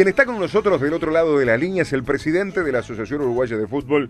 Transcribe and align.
Quien 0.00 0.08
está 0.08 0.24
con 0.24 0.40
nosotros 0.40 0.80
del 0.80 0.94
otro 0.94 1.10
lado 1.10 1.36
de 1.38 1.44
la 1.44 1.58
línea 1.58 1.82
es 1.82 1.92
el 1.92 2.02
presidente 2.04 2.62
de 2.62 2.72
la 2.72 2.78
Asociación 2.78 3.20
Uruguaya 3.20 3.58
de 3.58 3.66
Fútbol, 3.66 4.08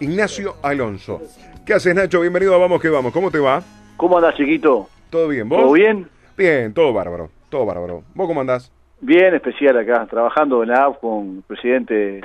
Ignacio 0.00 0.56
Alonso. 0.62 1.22
¿Qué 1.64 1.72
haces, 1.72 1.94
Nacho? 1.94 2.20
Bienvenido 2.20 2.54
a 2.54 2.58
Vamos 2.58 2.78
que 2.78 2.90
Vamos. 2.90 3.10
¿Cómo 3.14 3.30
te 3.30 3.38
va? 3.38 3.62
¿Cómo 3.96 4.18
andás, 4.18 4.34
chiquito? 4.34 4.86
¿Todo 5.08 5.28
bien? 5.28 5.48
¿Vos? 5.48 5.62
¿Todo 5.62 5.72
bien? 5.72 6.06
Bien, 6.36 6.74
todo 6.74 6.92
bárbaro. 6.92 7.30
Todo 7.48 7.64
bárbaro. 7.64 8.02
¿Vos 8.14 8.26
cómo 8.28 8.42
andás? 8.42 8.70
Bien, 9.00 9.34
especial 9.34 9.78
acá, 9.78 10.06
trabajando 10.10 10.62
en 10.62 10.68
la 10.68 10.84
AF 10.84 10.98
con 10.98 11.36
el 11.38 11.42
presidente 11.46 12.20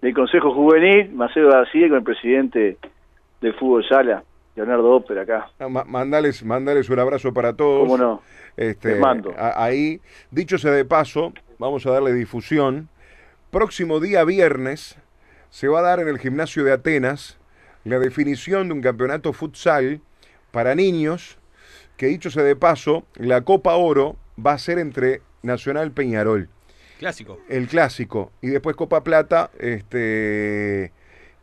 del 0.00 0.14
Consejo 0.14 0.54
Juvenil, 0.54 1.12
Marcelo 1.12 1.50
García, 1.50 1.84
y 1.84 1.88
con 1.90 1.98
el 1.98 2.04
presidente 2.04 2.78
del 3.42 3.52
Fútbol 3.56 3.84
Sala, 3.86 4.24
Leonardo 4.54 4.90
Ópera, 4.90 5.20
acá. 5.20 5.50
Ah, 5.58 5.68
ma- 5.68 5.84
mandales, 5.84 6.42
mandales 6.42 6.88
un 6.88 6.98
abrazo 6.98 7.34
para 7.34 7.52
todos. 7.52 7.80
¿Cómo 7.82 7.98
no? 7.98 8.22
Este, 8.56 8.92
Les 8.92 9.00
mando. 9.00 9.34
a- 9.36 9.62
ahí, 9.62 10.00
dicho 10.30 10.56
sea 10.56 10.70
de 10.70 10.86
paso, 10.86 11.34
vamos 11.58 11.86
a 11.86 11.90
darle 11.90 12.12
difusión. 12.12 12.88
Próximo 13.50 14.00
día 14.00 14.24
viernes 14.24 14.98
se 15.50 15.68
va 15.68 15.80
a 15.80 15.82
dar 15.82 16.00
en 16.00 16.08
el 16.08 16.18
gimnasio 16.18 16.64
de 16.64 16.72
Atenas 16.72 17.38
la 17.84 17.98
definición 17.98 18.68
de 18.68 18.74
un 18.74 18.82
campeonato 18.82 19.32
futsal 19.32 20.00
para 20.50 20.74
niños, 20.74 21.38
que 21.96 22.06
dicho 22.06 22.30
sea 22.30 22.42
de 22.42 22.56
paso, 22.56 23.06
la 23.14 23.42
Copa 23.42 23.76
Oro 23.76 24.16
va 24.44 24.52
a 24.52 24.58
ser 24.58 24.78
entre 24.78 25.20
Nacional 25.42 25.92
Peñarol, 25.92 26.48
Clásico. 26.98 27.38
el 27.48 27.68
clásico, 27.68 28.32
y 28.42 28.48
después 28.48 28.74
Copa 28.74 29.04
Plata 29.04 29.50
este, 29.58 30.92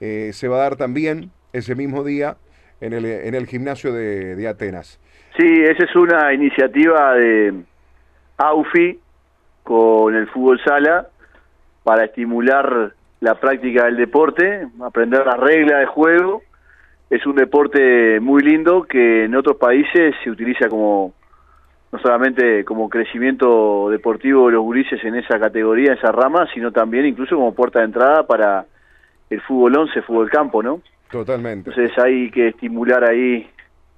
eh, 0.02 0.32
se 0.34 0.48
va 0.48 0.58
a 0.58 0.64
dar 0.64 0.76
también 0.76 1.32
ese 1.54 1.76
mismo 1.76 2.04
día 2.04 2.38
en 2.82 2.92
el, 2.92 3.06
en 3.06 3.36
el 3.36 3.48
gimnasio 3.48 3.94
de, 3.94 4.36
de 4.36 4.48
Atenas. 4.48 5.00
Sí, 5.38 5.48
esa 5.64 5.86
es 5.86 5.96
una 5.96 6.34
iniciativa 6.34 7.14
de 7.16 7.64
AUFI 8.38 9.00
con 9.64 10.16
el 10.16 10.28
Fútbol 10.28 10.62
Sala 10.64 11.08
para 11.84 12.06
estimular 12.06 12.94
la 13.20 13.36
práctica 13.36 13.86
del 13.86 13.98
deporte, 13.98 14.68
aprender 14.82 15.26
las 15.26 15.40
reglas 15.40 15.80
de 15.80 15.86
juego. 15.86 16.44
Es 17.10 17.26
un 17.26 17.36
deporte 17.36 18.20
muy 18.20 18.42
lindo 18.44 18.84
que 18.84 19.26
en 19.26 19.36
otros 19.36 19.58
países 19.58 20.16
se 20.24 20.30
utiliza 20.30 20.68
como 20.68 21.14
no 21.92 22.00
solamente 22.00 22.66
como 22.66 22.90
crecimiento 22.90 23.88
deportivo 23.92 24.48
de 24.48 24.54
los 24.54 24.64
gurises 24.64 25.04
en 25.04 25.16
esa 25.16 25.40
categoría, 25.40 25.92
en 25.92 25.98
esa 26.00 26.12
rama, 26.12 26.48
sino 26.54 26.72
también 26.72 27.06
incluso 27.06 27.36
como 27.36 27.54
puerta 27.54 27.80
de 27.80 27.86
entrada 27.86 28.26
para 28.26 28.66
el 29.30 29.42
fútbol 29.42 29.78
11, 29.78 30.02
fútbol 30.02 30.30
campo, 30.30 30.64
¿no? 30.64 30.82
Totalmente. 31.12 31.70
Entonces 31.70 31.98
hay 32.00 32.32
que 32.32 32.48
estimular 32.48 33.04
ahí 33.04 33.48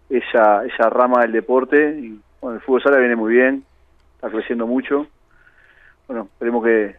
esa, 0.10 0.66
esa 0.66 0.90
rama 0.90 1.22
del 1.22 1.32
deporte. 1.32 1.98
Y, 1.98 2.20
bueno, 2.42 2.58
el 2.58 2.62
fútbol 2.62 2.84
sala 2.84 2.98
viene 2.98 3.16
muy 3.16 3.34
bien, 3.34 3.64
está 4.16 4.30
creciendo 4.30 4.68
mucho. 4.68 5.08
Bueno, 6.08 6.30
esperemos 6.34 6.64
que 6.64 6.96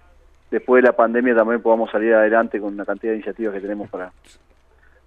después 0.51 0.83
de 0.83 0.89
la 0.89 0.97
pandemia 0.97 1.35
también 1.35 1.61
podamos 1.63 1.91
salir 1.91 2.15
adelante 2.15 2.61
con 2.61 2.75
una 2.75 2.85
cantidad 2.85 3.13
de 3.13 3.17
iniciativas 3.19 3.55
que 3.55 3.61
tenemos 3.61 3.89
para 3.91 4.13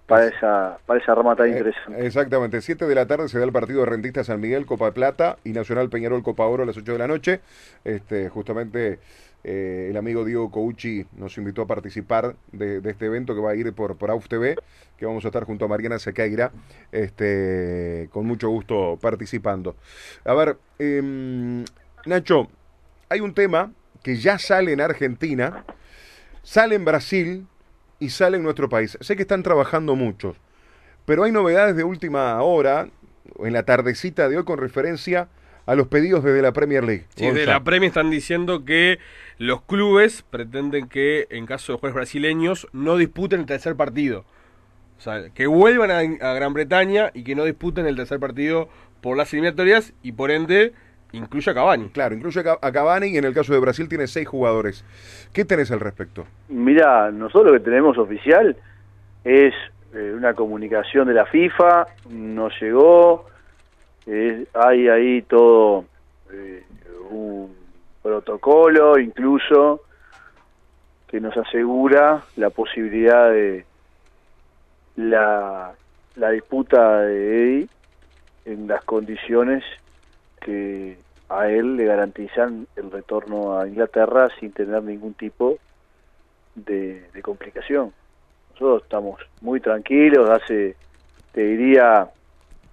para 0.06 0.26
esa 0.26 0.78
para 0.86 0.98
esa 1.00 1.14
rama 1.14 1.36
tan 1.36 1.46
Eh, 1.46 1.50
interesante. 1.50 2.04
Exactamente, 2.06 2.60
7 2.60 2.86
de 2.86 2.94
la 2.94 3.06
tarde 3.06 3.28
se 3.28 3.38
da 3.38 3.44
el 3.44 3.52
partido 3.52 3.80
de 3.80 3.86
Rentista 3.86 4.24
San 4.24 4.40
Miguel, 4.40 4.66
Copa 4.66 4.86
de 4.86 4.92
Plata 4.92 5.36
y 5.44 5.52
Nacional 5.52 5.88
Peñarol 5.88 6.22
Copa 6.22 6.46
Oro 6.46 6.64
a 6.64 6.66
las 6.66 6.76
8 6.76 6.92
de 6.92 6.98
la 6.98 7.06
noche. 7.06 7.40
Este, 7.84 8.28
justamente 8.28 8.98
eh, 9.44 9.86
el 9.90 9.96
amigo 9.96 10.24
Diego 10.24 10.50
Couchi 10.50 11.06
nos 11.16 11.38
invitó 11.38 11.62
a 11.62 11.66
participar 11.66 12.34
de, 12.50 12.80
de 12.80 12.90
este 12.90 13.06
evento 13.06 13.34
que 13.36 13.40
va 13.40 13.52
a 13.52 13.54
ir 13.54 13.72
por, 13.72 13.96
por 13.96 14.10
AUF 14.10 14.26
TV, 14.28 14.56
que 14.98 15.06
vamos 15.06 15.24
a 15.24 15.28
estar 15.28 15.44
junto 15.44 15.64
a 15.64 15.68
Mariana 15.68 15.98
Sequeira, 16.00 16.50
este, 16.90 18.08
con 18.10 18.26
mucho 18.26 18.48
gusto 18.50 18.98
participando. 19.00 19.76
A 20.24 20.34
ver, 20.34 20.56
em, 20.80 21.64
Nacho, 22.04 22.48
hay 23.08 23.20
un 23.20 23.32
tema 23.32 23.72
que 24.02 24.16
ya 24.16 24.38
sale 24.38 24.72
en 24.72 24.80
Argentina, 24.80 25.64
sale 26.42 26.74
en 26.74 26.84
Brasil 26.84 27.46
y 27.98 28.10
sale 28.10 28.36
en 28.36 28.42
nuestro 28.42 28.68
país. 28.68 28.96
Sé 29.00 29.16
que 29.16 29.22
están 29.22 29.42
trabajando 29.42 29.94
muchos, 29.94 30.36
pero 31.04 31.24
hay 31.24 31.32
novedades 31.32 31.76
de 31.76 31.84
última 31.84 32.40
hora, 32.42 32.88
en 33.38 33.52
la 33.52 33.64
tardecita 33.64 34.28
de 34.28 34.38
hoy, 34.38 34.44
con 34.44 34.58
referencia 34.58 35.28
a 35.66 35.74
los 35.74 35.88
pedidos 35.88 36.24
desde 36.24 36.42
la 36.42 36.52
Premier 36.52 36.82
League. 36.82 37.06
Sí, 37.14 37.26
de 37.26 37.30
Gonza. 37.30 37.46
la 37.46 37.64
Premier 37.64 37.88
están 37.88 38.10
diciendo 38.10 38.64
que 38.64 38.98
los 39.38 39.62
clubes 39.62 40.24
pretenden 40.28 40.88
que, 40.88 41.26
en 41.30 41.46
caso 41.46 41.72
de 41.72 41.78
jugadores 41.78 41.94
brasileños, 41.94 42.66
no 42.72 42.96
disputen 42.96 43.40
el 43.40 43.46
tercer 43.46 43.76
partido. 43.76 44.24
O 44.98 45.02
sea, 45.02 45.30
que 45.30 45.46
vuelvan 45.46 45.90
a, 45.90 45.98
a 45.98 46.34
Gran 46.34 46.52
Bretaña 46.52 47.10
y 47.14 47.22
que 47.22 47.34
no 47.34 47.44
disputen 47.44 47.86
el 47.86 47.96
tercer 47.96 48.18
partido 48.18 48.68
por 49.00 49.16
las 49.16 49.32
eliminatorias 49.32 49.94
y 50.02 50.12
por 50.12 50.30
ende 50.30 50.72
incluye 51.12 51.50
a 51.50 51.54
Cavani. 51.54 51.88
Claro, 51.90 52.14
incluye 52.14 52.40
a 52.40 52.44
Ca- 52.44 52.58
a 52.60 52.72
Cavani 52.72 53.08
y 53.08 53.16
en 53.18 53.24
el 53.24 53.34
caso 53.34 53.52
de 53.52 53.60
Brasil 53.60 53.88
tiene 53.88 54.06
seis 54.06 54.26
jugadores. 54.28 54.84
¿Qué 55.32 55.44
tenés 55.44 55.70
al 55.70 55.80
respecto? 55.80 56.26
Mira, 56.48 57.10
nosotros 57.10 57.52
lo 57.52 57.58
que 57.58 57.64
tenemos 57.64 57.98
oficial 57.98 58.56
es 59.24 59.54
eh, 59.94 60.12
una 60.16 60.34
comunicación 60.34 61.08
de 61.08 61.14
la 61.14 61.26
FIFA, 61.26 61.86
nos 62.10 62.52
llegó, 62.60 63.26
eh, 64.06 64.46
hay 64.54 64.88
ahí 64.88 65.22
todo 65.22 65.84
eh, 66.32 66.64
un 67.10 67.54
protocolo 68.02 68.98
incluso 68.98 69.82
que 71.08 71.20
nos 71.20 71.36
asegura 71.36 72.22
la 72.36 72.50
posibilidad 72.50 73.30
de 73.30 73.64
la, 74.96 75.72
la 76.16 76.30
disputa 76.30 77.00
de 77.02 77.42
Eddie 77.42 77.68
en 78.44 78.66
las 78.68 78.82
condiciones 78.84 79.64
que 80.40 80.98
a 81.28 81.48
él 81.48 81.76
le 81.76 81.84
garantizan 81.84 82.66
el 82.76 82.90
retorno 82.90 83.58
a 83.58 83.68
Inglaterra 83.68 84.28
sin 84.40 84.52
tener 84.52 84.82
ningún 84.82 85.14
tipo 85.14 85.58
de, 86.54 87.08
de 87.12 87.22
complicación. 87.22 87.92
Nosotros 88.52 88.82
estamos 88.82 89.20
muy 89.40 89.60
tranquilos, 89.60 90.28
hace, 90.28 90.76
te 91.32 91.42
diría, 91.42 92.08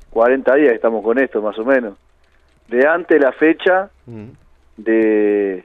40 0.09 0.55
días 0.55 0.69
que 0.69 0.75
estamos 0.75 1.03
con 1.03 1.19
esto 1.19 1.41
más 1.41 1.57
o 1.59 1.65
menos. 1.65 1.97
De 2.67 2.87
antes 2.87 3.21
la 3.21 3.31
fecha 3.31 3.89
de, 4.75 5.63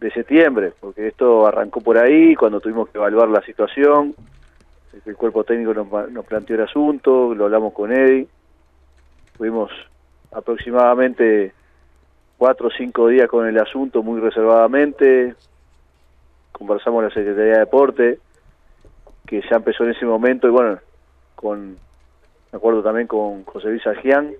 de 0.00 0.10
septiembre, 0.12 0.72
porque 0.80 1.08
esto 1.08 1.46
arrancó 1.46 1.80
por 1.80 1.98
ahí, 1.98 2.34
cuando 2.34 2.60
tuvimos 2.60 2.88
que 2.88 2.98
evaluar 2.98 3.28
la 3.28 3.42
situación, 3.42 4.14
el 5.04 5.16
cuerpo 5.16 5.44
técnico 5.44 5.74
nos, 5.74 6.10
nos 6.10 6.24
planteó 6.24 6.56
el 6.56 6.62
asunto, 6.62 7.34
lo 7.34 7.44
hablamos 7.44 7.72
con 7.72 7.92
Eddie, 7.92 8.26
tuvimos 9.36 9.70
aproximadamente 10.32 11.52
cuatro 12.36 12.68
o 12.68 12.70
cinco 12.70 13.08
días 13.08 13.28
con 13.28 13.46
el 13.46 13.58
asunto 13.58 14.02
muy 14.02 14.20
reservadamente, 14.20 15.34
conversamos 16.52 16.98
con 16.98 17.04
la 17.04 17.14
Secretaría 17.14 17.54
de 17.54 17.58
Deporte, 17.60 18.18
que 19.26 19.42
ya 19.42 19.56
empezó 19.56 19.84
en 19.84 19.90
ese 19.90 20.06
momento, 20.06 20.46
y 20.46 20.50
bueno, 20.50 20.78
con, 21.34 21.72
me 22.52 22.56
acuerdo 22.56 22.82
también 22.82 23.06
con 23.06 23.44
José 23.44 23.68
Luis 23.68 23.86
Agián, 23.86 24.32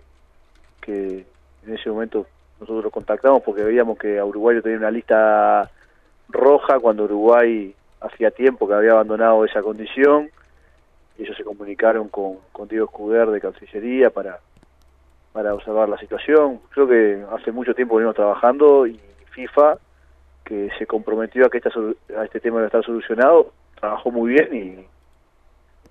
que 0.80 1.26
en 1.66 1.74
ese 1.74 1.90
momento 1.90 2.26
nosotros 2.60 2.84
lo 2.84 2.90
contactamos 2.90 3.42
porque 3.42 3.62
veíamos 3.62 3.98
que 3.98 4.18
a 4.18 4.24
Uruguay 4.24 4.56
lo 4.56 4.62
tenía 4.62 4.78
una 4.78 4.90
lista 4.90 5.70
roja 6.28 6.80
cuando 6.80 7.04
Uruguay 7.04 7.74
hacía 8.00 8.30
tiempo 8.30 8.66
que 8.66 8.74
había 8.74 8.92
abandonado 8.92 9.44
esa 9.44 9.62
condición, 9.62 10.30
ellos 11.18 11.36
se 11.36 11.44
comunicaron 11.44 12.08
con, 12.08 12.38
con 12.52 12.68
Diego 12.68 12.86
Escuder 12.86 13.28
de 13.28 13.40
Cancillería 13.40 14.10
para 14.10 14.38
para 15.32 15.54
observar 15.54 15.88
la 15.88 15.98
situación. 15.98 16.60
Creo 16.70 16.88
que 16.88 17.24
hace 17.32 17.52
mucho 17.52 17.74
tiempo 17.74 17.96
venimos 17.96 18.16
trabajando 18.16 18.86
y 18.86 19.00
FIFA, 19.30 19.78
que 20.44 20.70
se 20.78 20.86
comprometió 20.86 21.46
a 21.46 21.50
que 21.50 21.58
esta, 21.58 21.70
a 22.16 22.24
este 22.24 22.40
tema 22.40 22.56
iba 22.56 22.64
a 22.64 22.66
estar 22.66 22.84
solucionado, 22.84 23.52
trabajó 23.78 24.10
muy 24.10 24.32
bien 24.32 24.54
y 24.54 24.86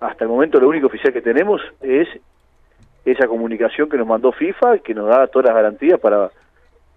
hasta 0.00 0.24
el 0.24 0.30
momento 0.30 0.60
lo 0.60 0.68
único 0.68 0.86
oficial 0.86 1.12
que 1.12 1.22
tenemos 1.22 1.60
es 1.80 2.08
esa 3.04 3.26
comunicación 3.26 3.88
que 3.88 3.96
nos 3.96 4.06
mandó 4.06 4.32
FIFA, 4.32 4.78
que 4.78 4.94
nos 4.94 5.08
da 5.08 5.26
todas 5.28 5.46
las 5.46 5.54
garantías 5.54 5.98
para 5.98 6.30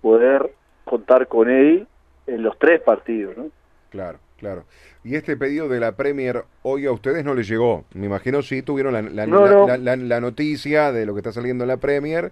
poder 0.01 0.51
contar 0.83 1.27
con 1.27 1.49
él 1.49 1.87
en 2.27 2.43
los 2.43 2.57
tres 2.59 2.81
partidos. 2.81 3.37
¿no? 3.37 3.45
Claro, 3.89 4.17
claro. 4.41 4.65
Y 5.03 5.15
este 5.15 5.37
pedido 5.37 5.69
de 5.69 5.79
la 5.79 5.91
Premier 5.95 6.43
hoy 6.63 6.87
a 6.87 6.91
ustedes 6.91 7.23
no 7.23 7.35
les 7.35 7.47
llegó. 7.47 7.85
Me 7.93 8.07
imagino 8.07 8.41
sí 8.41 8.63
tuvieron 8.63 8.91
la, 8.93 9.03
la- 9.03 9.27
No, 9.27 9.45
la- 9.45 9.51
no. 9.51 9.67
la- 9.67 9.77
la- 9.77 9.95
la 9.95 10.19
noticia 10.19 10.91
de 10.91 11.05
lo 11.05 11.13
que 11.13 11.19
está 11.19 11.31
saliendo 11.31 11.63
en 11.63 11.67
la 11.67 11.77
Premier, 11.77 12.31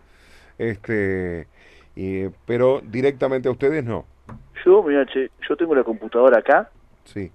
este, 0.58 1.48
y- 1.96 2.28
pero 2.48 2.82
directamente 2.84 3.48
a 3.48 3.52
ustedes 3.52 3.84
no. 3.84 4.06
Yo, 4.66 4.82
mira, 4.84 5.06
che, 5.06 5.30
yo 5.48 5.56
tengo 5.56 5.76
la 5.76 5.84
computadora 5.84 6.40
acá 6.40 6.70
Sí, 7.06 7.32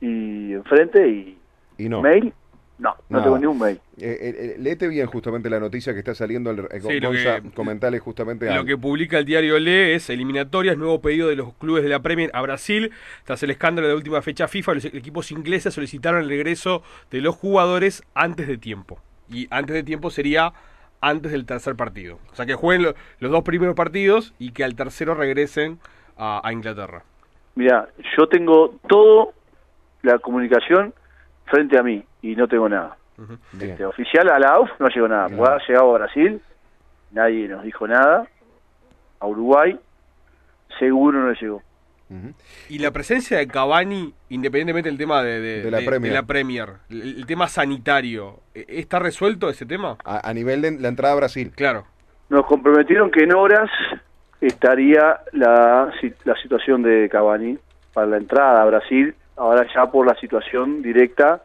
y 0.00 0.54
enfrente 0.54 1.06
y 1.06 1.38
y 1.76 1.88
no. 1.90 2.00
mail, 2.02 2.32
no, 2.78 2.94
no 3.08 3.22
tengo 3.22 3.38
ni 3.38 3.46
un 3.46 3.58
mail. 3.58 3.80
Eh, 3.98 4.18
eh, 4.20 4.34
eh, 4.36 4.56
léete 4.58 4.88
bien 4.88 5.06
justamente 5.06 5.48
la 5.48 5.60
noticia 5.60 5.92
que 5.92 6.00
está 6.00 6.14
saliendo. 6.14 6.50
El, 6.50 6.60
eh, 6.70 6.80
Sí, 6.80 6.98
lo 7.00 7.08
Gonza, 7.10 7.40
que- 7.40 7.50
comentale 7.52 7.98
justamente 8.00 8.52
Lo 8.52 8.64
que 8.64 8.76
publica 8.76 9.18
el 9.18 9.24
diario 9.24 9.58
Le 9.60 9.94
es 9.94 10.10
eliminatorias, 10.10 10.76
nuevo 10.76 11.00
pedido 11.00 11.28
de 11.28 11.36
los 11.36 11.54
clubes 11.54 11.82
de 11.84 11.88
la 11.88 12.00
Premier 12.02 12.30
a 12.34 12.42
Brasil. 12.42 12.90
Tras 13.24 13.42
el 13.44 13.50
escándalo 13.50 13.86
de 13.86 13.94
la 13.94 13.96
última 13.98 14.20
fecha 14.22 14.48
FIFA, 14.48 14.74
los 14.74 14.84
equipos 14.86 15.30
ingleses 15.30 15.72
solicitaron 15.74 16.22
el 16.22 16.28
regreso 16.28 16.82
de 17.10 17.20
los 17.20 17.36
jugadores 17.36 18.02
antes 18.14 18.48
de 18.48 18.58
tiempo. 18.58 18.98
Y 19.30 19.46
antes 19.50 19.74
de 19.74 19.82
tiempo 19.84 20.10
sería 20.10 20.52
antes 21.00 21.30
del 21.32 21.46
tercer 21.46 21.76
partido. 21.76 22.18
O 22.32 22.34
sea, 22.34 22.44
que 22.46 22.54
jueguen 22.54 22.82
lo- 22.82 22.94
los 23.20 23.30
dos 23.30 23.44
primeros 23.44 23.76
partidos 23.76 24.34
y 24.38 24.50
que 24.50 24.64
al 24.64 24.74
tercero 24.74 25.14
regresen 25.14 25.78
a, 26.16 26.40
a 26.42 26.52
Inglaterra. 26.52 27.04
Mira, 27.54 27.88
yo 28.18 28.26
tengo 28.26 28.74
todo 28.88 29.32
la 30.02 30.18
comunicación 30.18 30.92
frente 31.46 31.78
a 31.78 31.82
mí 31.82 32.02
y 32.22 32.34
no 32.36 32.48
tengo 32.48 32.68
nada. 32.68 32.96
Bien. 33.52 33.70
Este, 33.72 33.84
oficial 33.84 34.28
a 34.28 34.38
la 34.38 34.48
AUF 34.54 34.70
no 34.78 34.88
llegó 34.88 35.08
nada. 35.08 35.28
Pues 35.28 35.48
ha 35.48 35.58
llegado 35.68 35.94
a 35.94 35.98
Brasil, 35.98 36.40
nadie 37.12 37.46
nos 37.48 37.62
dijo 37.62 37.86
nada. 37.86 38.26
A 39.20 39.26
Uruguay, 39.26 39.78
seguro 40.78 41.20
no 41.20 41.30
le 41.30 41.38
llegó. 41.40 41.62
Y 42.68 42.78
la 42.78 42.90
presencia 42.92 43.38
de 43.38 43.48
Cavani, 43.48 44.12
independientemente 44.28 44.88
del 44.88 44.98
tema 44.98 45.22
de, 45.22 45.40
de- 45.40 45.62
De 45.62 45.70
la 45.70 45.78
de- 45.78 45.84
Premier. 45.86 46.12
de 46.12 46.18
la 46.18 46.26
Premier, 46.26 46.68
el, 46.90 47.02
el 47.18 47.26
tema 47.26 47.48
sanitario, 47.48 48.40
¿e- 48.54 48.66
¿está 48.68 48.98
resuelto 49.00 49.48
ese 49.48 49.66
tema? 49.66 49.96
A, 50.04 50.28
a 50.28 50.34
nivel 50.34 50.62
de 50.62 50.72
la 50.72 50.88
entrada 50.88 51.14
a 51.14 51.16
Brasil. 51.16 51.50
Claro. 51.56 51.86
Nos 52.28 52.46
comprometieron 52.46 53.10
que 53.10 53.24
en 53.24 53.34
horas 53.34 53.68
estaría 54.40 55.18
la, 55.32 55.90
la 56.24 56.36
situación 56.42 56.82
de 56.82 57.08
Cavani 57.08 57.58
para 57.92 58.06
la 58.06 58.16
entrada 58.18 58.62
a 58.62 58.66
Brasil, 58.66 59.14
ahora 59.36 59.66
ya 59.74 59.90
por 59.90 60.06
la 60.06 60.14
situación 60.20 60.82
directa 60.82 61.42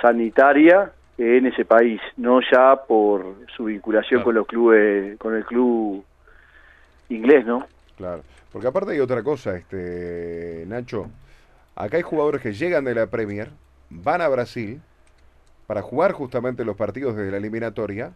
sanitaria 0.00 0.92
en 1.18 1.46
ese 1.46 1.64
país, 1.64 2.00
no 2.16 2.40
ya 2.40 2.76
por 2.86 3.36
su 3.56 3.64
vinculación 3.64 4.18
Claro. 4.20 4.24
con 4.24 4.34
los 4.34 4.46
clubes, 4.46 5.18
con 5.18 5.34
el 5.34 5.44
club 5.44 6.04
inglés, 7.08 7.46
¿no? 7.46 7.66
Claro. 7.96 8.22
Porque 8.52 8.66
aparte 8.68 8.92
hay 8.92 9.00
otra 9.00 9.22
cosa, 9.22 9.56
este 9.56 10.64
Nacho. 10.66 11.08
Acá 11.76 11.96
hay 11.96 12.02
jugadores 12.02 12.40
que 12.40 12.52
llegan 12.52 12.84
de 12.84 12.94
la 12.94 13.06
Premier, 13.06 13.48
van 13.90 14.20
a 14.20 14.28
Brasil 14.28 14.80
para 15.66 15.82
jugar 15.82 16.12
justamente 16.12 16.64
los 16.64 16.76
partidos 16.76 17.16
desde 17.16 17.30
la 17.30 17.36
eliminatoria 17.38 18.12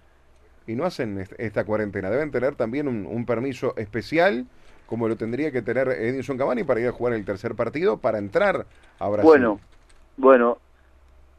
y 0.66 0.74
no 0.74 0.84
hacen 0.84 1.18
est- 1.20 1.32
esta 1.38 1.64
cuarentena. 1.64 2.10
Deben 2.10 2.30
tener 2.30 2.54
también 2.56 2.88
un, 2.88 3.06
un 3.06 3.24
permiso 3.26 3.74
especial, 3.76 4.46
como 4.88 5.06
lo 5.06 5.16
tendría 5.16 5.52
que 5.52 5.60
tener 5.60 5.88
Edinson 5.88 6.38
Cavani 6.38 6.64
para 6.64 6.80
ir 6.80 6.88
a 6.88 6.92
jugar 6.92 7.12
el 7.12 7.24
tercer 7.24 7.54
partido, 7.54 7.98
para 7.98 8.16
entrar 8.18 8.64
a 8.98 9.08
Brasil. 9.08 9.24
Bueno, 9.28 9.60
bueno, 10.16 10.58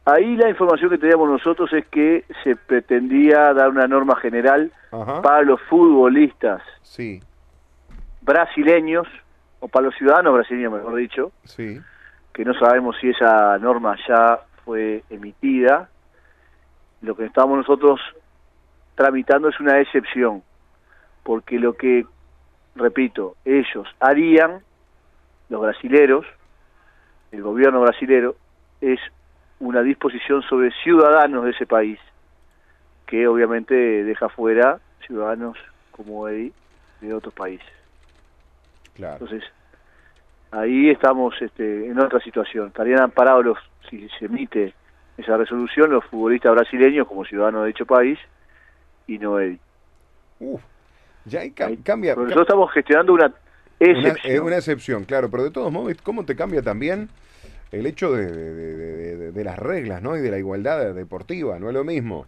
ahí 0.05 0.35
la 0.35 0.49
información 0.49 0.91
que 0.91 0.99
teníamos 0.99 1.27
nosotros 1.29 1.73
es 1.73 1.85
que 1.87 2.25
se 2.43 2.55
pretendía 2.55 3.51
dar 3.53 3.69
una 3.69 3.87
norma 3.87 4.15
general 4.17 4.71
Ajá. 4.91 5.21
para 5.23 5.41
los 5.41 5.59
futbolistas 5.63 6.61
Sí, 6.83 7.21
brasileños, 8.21 9.07
o 9.59 9.67
para 9.67 9.87
los 9.87 9.95
ciudadanos 9.95 10.33
brasileños, 10.35 10.71
mejor 10.73 10.95
dicho, 10.95 11.31
sí. 11.43 11.81
que 12.33 12.45
no 12.45 12.53
sabemos 12.53 12.95
si 13.01 13.09
esa 13.09 13.57
norma 13.57 13.95
ya 14.07 14.39
fue 14.63 15.03
emitida. 15.09 15.89
Lo 17.01 17.15
que 17.15 17.25
estamos 17.25 17.57
nosotros 17.57 17.99
tramitando 18.95 19.49
es 19.49 19.59
una 19.59 19.79
excepción, 19.79 20.43
porque 21.23 21.57
lo 21.57 21.73
que, 21.73 22.05
repito, 22.79 23.35
ellos 23.45 23.87
harían, 23.99 24.61
los 25.49 25.61
brasileros, 25.61 26.25
el 27.31 27.41
gobierno 27.41 27.81
brasilero, 27.81 28.35
es 28.81 28.99
una 29.59 29.81
disposición 29.81 30.41
sobre 30.43 30.71
ciudadanos 30.83 31.45
de 31.45 31.51
ese 31.51 31.65
país, 31.65 31.99
que 33.05 33.27
obviamente 33.27 33.75
deja 33.75 34.29
fuera 34.29 34.79
ciudadanos 35.05 35.57
como 35.91 36.27
Eddie 36.27 36.53
de 37.01 37.13
otros 37.13 37.33
países. 37.33 37.67
Claro. 38.95 39.13
Entonces, 39.13 39.43
ahí 40.51 40.89
estamos 40.89 41.33
este, 41.41 41.87
en 41.87 41.99
otra 41.99 42.19
situación. 42.19 42.67
Estarían 42.67 43.01
amparados, 43.01 43.45
los, 43.45 43.57
si 43.89 44.07
se 44.17 44.25
emite 44.25 44.73
esa 45.17 45.37
resolución, 45.37 45.91
los 45.91 46.05
futbolistas 46.05 46.53
brasileños 46.53 47.07
como 47.07 47.25
ciudadanos 47.25 47.63
de 47.63 47.67
dicho 47.67 47.85
país 47.85 48.17
y 49.07 49.17
no 49.17 49.39
Eddie. 49.39 49.59
Uf, 50.39 50.61
ya 51.25 51.41
ahí 51.41 51.51
cambia. 51.51 52.13
Pero 52.15 52.23
nosotros 52.25 52.47
estamos 52.47 52.71
gestionando 52.73 53.13
una 53.13 53.33
excepción. 53.79 54.33
es 54.33 54.39
una 54.39 54.55
excepción, 54.57 55.03
claro, 55.05 55.29
pero 55.29 55.43
de 55.43 55.51
todos 55.51 55.71
modos, 55.71 55.93
¿cómo 56.03 56.25
te 56.25 56.35
cambia 56.35 56.61
también 56.61 57.09
el 57.71 57.85
hecho 57.85 58.11
de, 58.13 59.31
de- 59.31 59.43
las 59.43 59.57
reglas 59.59 60.01
¿no? 60.01 60.17
y 60.17 60.21
de 60.21 60.31
la 60.31 60.37
igualdad 60.37 60.93
deportiva? 60.93 61.59
No 61.59 61.67
es 61.69 61.73
lo 61.73 61.83
mismo 61.83 62.25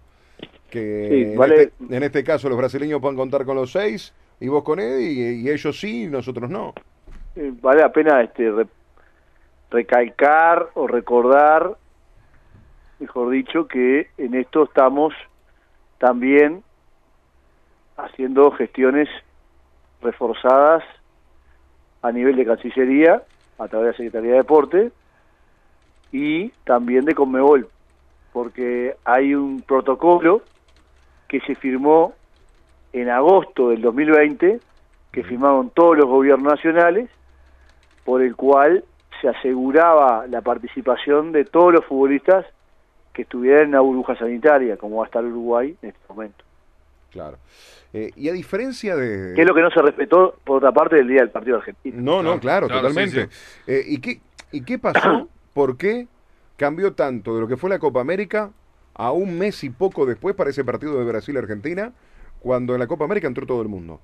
que 0.70 1.08
Sí, 1.10 1.32
en, 1.34 1.38
vale. 1.38 1.64
este, 1.64 1.96
en 1.96 2.04
este 2.04 2.24
caso 2.24 2.48
los 2.48 2.58
brasileños 2.58 3.02
puedan 3.02 3.18
contar 3.18 3.44
con 3.46 3.56
los 3.58 3.72
seis 3.72 4.14
y 4.40 4.48
vos 4.48 4.64
con 4.64 4.80
Eddie 4.80 5.34
y, 5.34 5.42
y 5.42 5.50
ellos 5.50 5.80
sí 5.80 6.04
y 6.04 6.08
nosotros 6.08 6.50
no. 6.50 6.74
Eh, 7.36 7.52
vale 7.62 7.82
la 7.82 7.92
pena 7.92 8.22
este, 8.22 8.50
re- 8.52 8.68
recalcar 9.70 10.70
o 10.76 10.88
recordar, 10.88 11.76
mejor 13.00 13.30
dicho, 13.32 13.68
que 13.68 14.10
en 14.18 14.36
esto 14.36 14.64
estamos 14.64 15.14
también 15.98 16.64
haciendo 18.04 18.52
gestiones 18.52 19.08
reforzadas 20.02 20.84
a 22.02 22.12
nivel 22.12 22.36
de 22.36 22.46
Cancillería, 22.46 23.24
a 23.60 23.68
través 23.68 23.86
de 23.86 23.92
la 23.92 23.98
Secretaría 23.98 24.32
de 24.32 24.38
Deporte, 24.38 24.92
y 26.12 26.50
también 26.66 27.06
de 27.06 27.16
Conmebol, 27.16 27.70
porque 28.34 28.96
hay 29.06 29.34
un 29.36 29.62
protocolo 29.62 30.42
que 31.28 31.40
se 31.42 31.56
firmó 31.56 32.14
en 32.92 33.10
agosto 33.10 33.70
del 33.70 33.82
2020, 33.82 34.60
que 35.12 35.24
firmaron 35.24 35.70
todos 35.70 35.98
los 35.98 36.08
gobiernos 36.08 36.54
nacionales, 36.54 37.10
por 38.04 38.22
el 38.22 38.36
cual 38.36 38.84
se 39.22 39.30
aseguraba 39.30 40.26
la 40.28 40.42
participación 40.42 41.32
de 41.32 41.46
todos 41.46 41.74
los 41.74 41.86
futbolistas 41.86 42.46
que 43.14 43.22
estuvieran 43.24 43.64
en 43.64 43.70
una 43.70 43.82
burbuja 43.82 44.16
sanitaria, 44.16 44.78
como 44.78 44.98
va 44.98 45.04
a 45.04 45.06
estar 45.06 45.24
Uruguay 45.24 45.76
en 45.82 45.90
este 45.90 46.00
momento. 46.10 46.44
Claro. 47.12 47.38
Eh, 47.94 48.12
y 48.16 48.30
a 48.30 48.32
diferencia 48.34 48.96
de... 48.96 49.34
Que 49.36 49.42
es 49.42 49.48
lo 49.48 49.54
que 49.54 49.62
no 49.62 49.70
se 49.70 49.82
respetó, 49.82 50.36
por 50.46 50.58
otra 50.58 50.72
parte, 50.72 50.96
del 50.96 51.08
día 51.10 51.20
del 51.20 51.30
partido 51.30 51.58
argentino. 51.58 51.98
No, 52.02 52.24
no, 52.24 52.40
claro, 52.40 52.68
Claro, 52.68 52.82
totalmente. 52.88 53.28
sí, 53.30 53.62
Eh, 53.68 53.84
¿y, 53.86 54.00
qué, 54.00 54.22
¿Y 54.52 54.64
qué 54.64 54.80
pasó? 54.80 55.28
¿Por 55.54 55.78
qué 55.78 56.08
cambió 56.58 56.94
tanto 56.94 57.36
de 57.36 57.42
lo 57.42 57.48
que 57.48 57.58
fue 57.58 57.70
la 57.70 57.80
Copa 57.80 58.00
América 58.02 58.52
a 58.94 59.12
un 59.12 59.38
mes 59.38 59.64
y 59.64 59.70
poco 59.70 60.06
después 60.06 60.36
para 60.36 60.50
ese 60.52 60.64
partido 60.64 60.98
de 60.98 61.06
Brasil-Argentina, 61.06 61.92
cuando 62.40 62.74
en 62.74 62.80
la 62.80 62.88
Copa 62.88 63.04
América 63.06 63.28
entró 63.28 63.46
todo 63.46 63.62
el 63.62 63.68
mundo? 63.68 64.00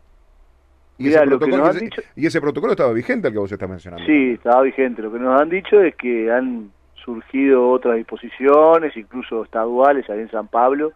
Y, 0.98 1.04
Mirá, 1.04 1.22
ese 1.22 1.26
lo 1.28 1.40
que 1.40 1.46
protocolo, 1.46 1.58
nos 1.64 1.70
han 1.70 1.76
ese- 1.78 1.86
dicho- 1.86 2.02
y 2.16 2.26
ese 2.26 2.42
protocolo 2.42 2.74
estaba 2.74 2.92
vigente, 2.92 3.28
el 3.28 3.34
que 3.34 3.40
vos 3.40 3.52
estás 3.52 3.70
mencionando. 3.70 4.06
Sí, 4.06 4.32
estaba 4.32 4.64
vigente. 4.64 5.02
Lo 5.02 5.12
que 5.14 5.20
nos 5.20 5.40
han 5.40 5.50
dicho 5.50 5.80
es 5.82 5.96
que 5.96 6.30
han 6.32 6.72
surgido 7.06 7.70
otras 7.70 7.96
disposiciones, 7.96 8.98
incluso 8.98 9.44
estaduales, 9.46 10.10
ahí 10.10 10.20
en 10.20 10.32
San 10.32 10.48
Pablo, 10.48 10.92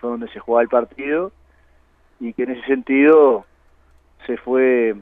fue 0.00 0.10
donde 0.10 0.28
se 0.28 0.40
jugaba 0.40 0.62
el 0.62 0.68
partido, 0.68 1.32
y 2.20 2.32
que 2.32 2.44
en 2.44 2.50
ese 2.50 2.66
sentido 2.66 3.44
se 4.26 4.36
fue 4.38 4.96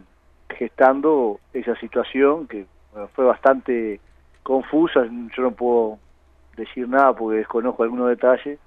gestando 0.51 1.41
esa 1.53 1.75
situación 1.77 2.47
que 2.47 2.67
fue 3.15 3.25
bastante 3.25 4.01
confusa. 4.43 5.05
Yo 5.37 5.43
no 5.43 5.51
puedo 5.53 5.99
decir 6.57 6.89
nada 6.89 7.13
porque 7.15 7.39
desconozco 7.39 7.83
algunos 7.83 8.09
detalles. 8.09 8.59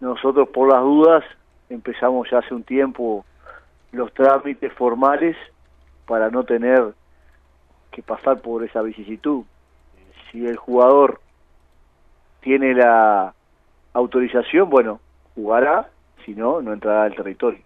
Nosotros, 0.00 0.48
por 0.48 0.72
las 0.72 0.82
dudas, 0.82 1.24
empezamos 1.70 2.28
ya 2.30 2.38
hace 2.38 2.54
un 2.54 2.64
tiempo 2.64 3.24
los 3.92 4.12
trámites 4.12 4.72
formales 4.74 5.36
para 6.06 6.30
no 6.30 6.44
tener 6.44 6.94
que 7.90 8.02
pasar 8.02 8.40
por 8.40 8.64
esa 8.64 8.82
vicisitud. 8.82 9.44
Si 10.30 10.46
el 10.46 10.56
jugador 10.56 11.20
tiene 12.40 12.74
la 12.74 13.32
autorización, 13.94 14.68
bueno, 14.68 15.00
jugará, 15.36 15.88
si 16.24 16.34
no, 16.34 16.60
no 16.60 16.72
entrará 16.72 17.04
al 17.04 17.14
territorio. 17.14 17.60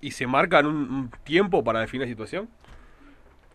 ¿Y 0.00 0.10
se 0.10 0.26
marcan 0.26 0.66
un, 0.66 0.74
un 0.76 1.10
tiempo 1.22 1.62
para 1.62 1.78
definir 1.80 2.06
la 2.06 2.10
situación? 2.10 2.48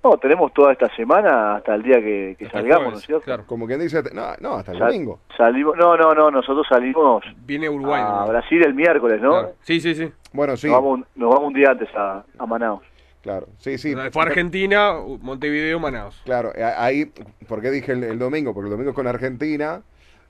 No, 0.04 0.16
tenemos 0.18 0.54
toda 0.54 0.72
esta 0.72 0.88
semana 0.96 1.56
hasta 1.56 1.76
el 1.76 1.84
día 1.84 1.96
que, 2.00 2.38
salgamos, 2.52 2.68
jueves, 2.78 2.92
¿no 2.94 2.98
es 3.00 3.06
cierto? 3.06 3.26
Claro. 3.26 3.44
Como 3.46 3.68
quien 3.68 3.82
dice, 3.82 4.02
no, 4.14 4.28
no, 4.40 4.54
hasta 4.54 4.72
el 4.72 4.78
Sal- 4.78 4.88
domingo. 4.94 5.20
Salimos, 5.36 5.76
no, 5.76 5.98
no, 5.98 6.14
no, 6.14 6.32
nosotros 6.32 6.66
salimos 6.70 7.24
Viene 7.46 7.68
Uruguay. 7.68 8.02
a 8.02 8.22
¿no? 8.22 8.28
Brasil 8.28 8.64
el 8.64 8.74
miércoles, 8.74 9.20
¿no? 9.22 9.32
Claro. 9.32 9.54
Sí, 9.64 9.82
sí, 9.82 9.96
sí. 9.96 10.10
Bueno, 10.32 10.56
sí, 10.56 10.68
Nos, 10.68 10.76
vamos, 10.78 11.00
nos 11.16 11.30
vamos 11.34 11.48
un 11.48 11.54
día 11.54 11.72
antes 11.72 11.90
a, 11.96 12.24
a 12.38 12.46
Manaus. 12.46 12.84
claro. 13.22 13.48
Sí, 13.58 13.78
sí. 13.78 13.94
Fue 14.14 14.22
Argentina, 14.22 14.94
Montevideo, 15.22 15.80
Manaus. 15.80 16.22
Claro, 16.24 16.54
eh, 16.56 16.64
ahí, 16.64 17.12
¿por 17.50 17.62
qué 17.62 17.72
dije 17.72 17.92
el, 17.92 18.04
el 18.06 18.20
domingo? 18.20 18.54
Porque 18.54 18.68
el 18.68 18.72
domingo 18.72 18.92
es 18.92 18.96
con 18.96 19.08
Argentina. 19.08 19.82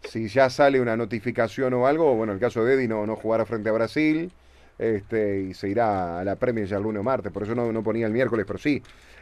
Si 0.04 0.28
ya 0.28 0.50
sale 0.50 0.80
una 0.80 0.96
notificación 0.96 1.74
o 1.74 1.86
algo, 1.88 2.16
bueno, 2.16 2.34
el 2.34 2.40
caso 2.40 2.64
de 2.64 2.76
Eddie 2.76 2.88
no, 2.88 3.06
no 3.06 3.16
jugará 3.16 3.46
frente 3.46 3.70
a 3.70 3.74
Brasil 3.74 4.32
este, 4.78 5.42
y 5.42 5.54
se 5.54 5.70
irá 5.70 6.20
a 6.20 6.24
la 6.24 6.36
Premier 6.36 6.66
ya 6.68 6.78
el 6.78 6.84
lunes 6.84 7.02
o 7.02 7.04
martes. 7.04 7.32
Por 7.32 7.44
eso 7.44 7.56
no, 7.56 7.72
no 7.72 7.84
ponía 7.84 8.06
el 8.06 8.14
miércoles, 8.14 8.46
pero 8.48 8.60
sí. 8.60 8.82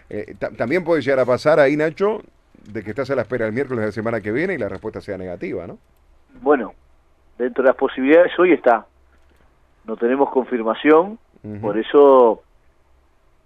Eh, 0.10 0.36
ta- 0.38 0.52
también 0.52 0.84
puede 0.84 1.02
llegar 1.02 1.20
a 1.20 1.26
pasar 1.26 1.60
ahí, 1.60 1.76
Nacho, 1.76 2.22
de 2.72 2.84
que 2.84 2.92
estás 2.92 3.10
a 3.10 3.16
la 3.16 3.24
espera 3.24 3.48
el 3.48 3.54
miércoles 3.54 3.82
de 3.82 3.86
la 3.88 3.92
semana 3.92 4.22
que 4.22 4.32
viene 4.32 4.54
y 4.54 4.58
la 4.58 4.70
respuesta 4.70 5.02
sea 5.02 5.18
negativa, 5.18 5.66
¿no? 5.66 5.80
Bueno, 6.42 6.74
dentro 7.38 7.64
de 7.64 7.70
las 7.70 7.78
posibilidades 7.78 8.38
hoy 8.38 8.52
está. 8.54 8.86
No 9.86 9.96
tenemos 9.98 10.30
confirmación, 10.32 11.18
por 11.62 11.78
eso 11.78 12.44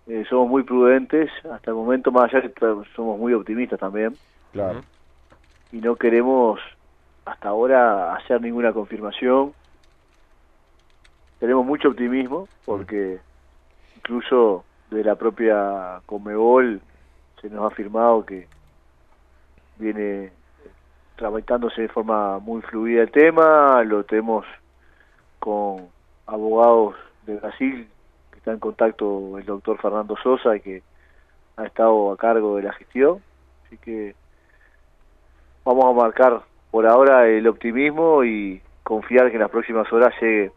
eh, 0.08 0.26
somos 0.30 0.50
muy 0.50 0.64
prudentes. 0.64 1.30
Hasta 1.52 1.72
el 1.72 1.76
momento, 1.76 2.12
más 2.12 2.34
allá 2.34 2.42
que 2.42 2.54
somos 2.96 3.20
muy 3.20 3.34
optimistas 3.34 3.80
también. 3.80 4.16
Claro. 4.54 4.82
Y 5.72 5.78
no 5.78 5.96
queremos 5.98 6.60
hasta 7.26 7.50
ahora 7.50 8.16
hacer 8.16 8.42
ninguna 8.42 8.74
confirmación. 8.74 9.54
Tenemos 11.40 11.66
mucho 11.66 11.90
optimismo 11.90 12.48
porque 12.66 13.20
incluso 13.96 14.66
de 14.92 15.04
la 15.04 15.16
propia 15.16 16.02
Comebol 16.06 16.82
se 17.42 17.50
nos 17.50 17.64
ha 17.64 17.68
afirmado 17.68 18.26
que 18.26 18.48
viene 19.78 20.32
tramitándose 21.16 21.84
de 21.84 21.90
forma 21.90 22.40
muy 22.40 22.62
fluida 22.62 23.02
el 23.02 23.12
tema, 23.12 23.84
lo 23.84 24.04
tenemos 24.04 24.46
con 25.40 25.88
abogados 26.26 26.96
de 27.26 27.36
Brasil, 27.36 27.90
que 28.32 28.38
está 28.38 28.52
en 28.52 28.60
contacto 28.60 29.38
el 29.38 29.46
doctor 29.46 29.78
Fernando 29.80 30.16
Sosa 30.22 30.60
que 30.60 30.82
ha 31.58 31.66
estado 31.66 32.12
a 32.12 32.18
cargo 32.18 32.56
de 32.56 32.64
la 32.64 32.74
gestión, 32.74 33.22
así 33.66 33.78
que 33.78 34.16
vamos 35.66 35.86
a 35.86 35.94
marcar 35.94 36.42
por 36.72 36.86
ahora 36.86 37.28
el 37.28 37.48
optimismo 37.48 38.24
y 38.24 38.62
confiar 38.84 39.30
que 39.30 39.36
en 39.36 39.42
las 39.42 39.52
próximas 39.52 39.92
horas 39.92 40.14
llegue 40.22 40.52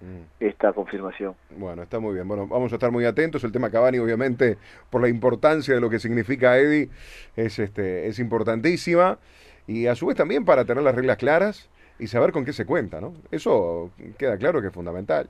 mm. 0.00 0.44
esta 0.44 0.72
confirmación. 0.72 1.34
Bueno, 1.56 1.82
está 1.82 1.98
muy 1.98 2.14
bien. 2.14 2.26
Bueno, 2.28 2.46
vamos 2.46 2.72
a 2.72 2.76
estar 2.76 2.90
muy 2.90 3.04
atentos. 3.04 3.44
El 3.44 3.52
tema 3.52 3.70
Cavani, 3.70 3.98
obviamente, 3.98 4.58
por 4.90 5.00
la 5.00 5.08
importancia 5.08 5.74
de 5.74 5.80
lo 5.80 5.90
que 5.90 5.98
significa 5.98 6.58
Eddie, 6.58 6.88
es, 7.36 7.58
este, 7.58 8.06
es 8.06 8.18
importantísima. 8.18 9.18
Y 9.66 9.86
a 9.86 9.94
su 9.94 10.06
vez 10.06 10.16
también 10.16 10.44
para 10.44 10.64
tener 10.64 10.82
las 10.82 10.94
reglas 10.94 11.18
claras 11.18 11.68
y 11.98 12.06
saber 12.06 12.32
con 12.32 12.44
qué 12.44 12.52
se 12.52 12.64
cuenta, 12.64 13.00
¿no? 13.00 13.12
Eso 13.30 13.90
queda 14.16 14.38
claro 14.38 14.60
que 14.60 14.68
es 14.68 14.72
fundamental. 14.72 15.28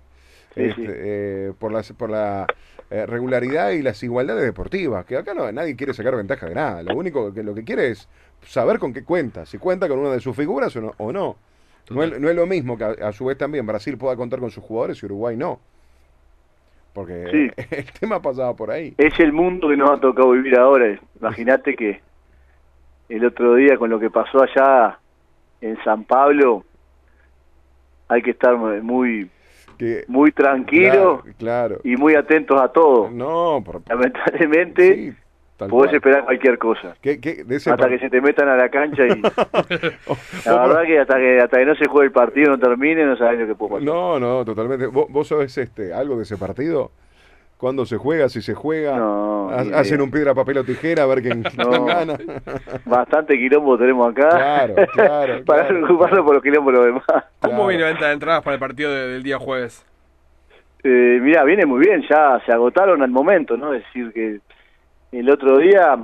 Este, 0.54 0.86
eh, 0.88 1.52
por, 1.58 1.72
las, 1.72 1.92
por 1.92 2.10
la 2.10 2.46
eh, 2.90 3.06
regularidad 3.06 3.70
y 3.70 3.82
las 3.82 4.02
igualdades 4.02 4.44
deportivas, 4.44 5.04
que 5.04 5.16
acá 5.16 5.34
no, 5.34 5.50
nadie 5.52 5.76
quiere 5.76 5.94
sacar 5.94 6.16
ventaja 6.16 6.46
de 6.46 6.54
nada. 6.54 6.82
Lo 6.82 6.96
único 6.96 7.32
que 7.32 7.42
lo 7.42 7.54
que 7.54 7.64
quiere 7.64 7.90
es 7.90 8.08
saber 8.42 8.78
con 8.78 8.92
qué 8.92 9.04
cuenta, 9.04 9.46
si 9.46 9.58
cuenta 9.58 9.88
con 9.88 9.98
una 9.98 10.10
de 10.10 10.20
sus 10.20 10.36
figuras 10.36 10.74
o 10.76 10.80
no. 10.80 10.92
O 10.98 11.12
no. 11.12 11.36
No, 11.90 12.02
es, 12.02 12.20
lo 12.20 12.46
mismo 12.46 12.76
que 12.76 12.84
a, 12.84 13.12
su 13.12 13.24
vez 13.24 13.38
también 13.38 13.66
Brasil 13.66 13.96
pueda 13.96 14.14
contar 14.14 14.40
con 14.40 14.50
sus 14.50 14.62
jugadores 14.62 15.02
y 15.02 15.06
Uruguay 15.06 15.36
no. 15.36 15.58
Porque 16.92 17.52
el 17.70 17.92
tema 17.98 18.20
pasaba 18.20 18.54
por 18.54 18.70
ahí. 18.70 18.94
Es 18.98 19.18
el 19.20 19.32
mundo 19.32 19.68
que 19.68 19.76
nos 19.76 19.90
ha 19.90 20.00
tocado 20.00 20.32
vivir 20.32 20.58
ahora. 20.58 20.98
Imagínate 21.18 21.74
que 21.74 22.00
el 23.08 23.24
otro 23.24 23.54
día 23.54 23.78
con 23.78 23.88
lo 23.88 23.98
que 23.98 24.10
pasó 24.10 24.42
allá 24.42 24.98
en 25.60 25.82
San 25.82 26.04
Pablo, 26.04 26.64
hay 28.08 28.22
que 28.22 28.30
estar 28.32 28.56
muy 28.56 29.30
muy 30.08 30.32
tranquilo 30.32 31.22
claro, 31.38 31.78
y 31.84 31.96
muy 31.96 32.14
atentos 32.14 32.60
a 32.60 32.68
todo. 32.68 33.10
No, 33.10 33.62
lamentablemente 33.88 35.14
Podés 35.66 35.92
esperar 35.92 36.24
cualquier 36.24 36.56
cosa. 36.58 36.90
hasta 36.90 37.88
que 37.88 37.98
se 37.98 38.10
te 38.10 38.20
metan 38.20 38.48
a 38.48 38.56
la 38.56 38.68
cancha 38.68 39.06
y... 39.06 39.20
la 40.46 40.66
verdad 40.66 40.82
que 40.84 41.00
hasta, 41.00 41.16
que 41.16 41.38
hasta 41.38 41.58
que 41.58 41.66
no 41.66 41.74
se 41.74 41.88
juegue 41.88 42.06
el 42.06 42.12
partido, 42.12 42.50
no 42.50 42.58
termine, 42.58 43.04
no 43.04 43.16
sabes 43.16 43.40
lo 43.40 43.46
que 43.48 43.54
puede 43.56 43.72
pasar. 43.72 43.86
No, 43.86 44.20
no, 44.20 44.44
totalmente. 44.44 44.86
¿Vos, 44.86 45.06
vos 45.08 45.26
sabés 45.26 45.58
este, 45.58 45.92
algo 45.92 46.16
de 46.16 46.22
ese 46.22 46.36
partido? 46.36 46.92
¿Cuándo 47.58 47.84
se 47.86 47.96
juega? 47.96 48.28
¿Si 48.28 48.40
se 48.40 48.54
juega? 48.54 48.94
¿Hacen 49.74 50.00
un 50.00 50.12
piedra, 50.12 50.32
papel 50.32 50.58
o 50.58 50.64
tijera 50.64 51.02
a 51.02 51.06
ver 51.06 51.22
quién, 51.22 51.42
gana? 51.86 52.16
Bastante 52.84 53.36
quilombo 53.36 53.76
tenemos 53.76 54.12
acá. 54.12 54.28
Claro, 54.28 54.74
claro. 54.92 55.34
para 55.46 55.66
preocuparnos 55.66 56.24
por 56.24 56.34
los 56.34 56.42
quilombos 56.42 56.72
los 56.72 56.84
demás. 56.84 57.24
¿Cómo 57.40 57.66
viene 57.66 57.82
la 57.82 57.88
venta 57.90 58.06
de 58.06 58.12
entradas 58.12 58.44
para 58.44 58.54
el 58.54 58.60
partido 58.60 58.92
del 58.92 59.24
día 59.24 59.40
jueves? 59.40 59.84
Eh, 60.84 61.18
mira, 61.20 61.42
viene 61.42 61.66
muy 61.66 61.80
bien, 61.80 62.04
ya 62.08 62.40
se 62.46 62.52
agotaron 62.52 63.02
al 63.02 63.10
momento, 63.10 63.56
¿no? 63.56 63.74
Es 63.74 63.82
decir, 63.86 64.12
que 64.12 64.38
el 65.12 65.30
otro 65.30 65.58
día, 65.58 65.98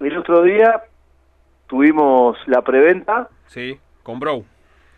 el 0.00 0.18
otro 0.18 0.42
día 0.42 0.82
tuvimos 1.66 2.36
la 2.46 2.62
preventa. 2.62 3.28
Sí, 3.46 3.78
con 4.02 4.20
Bro. 4.20 4.44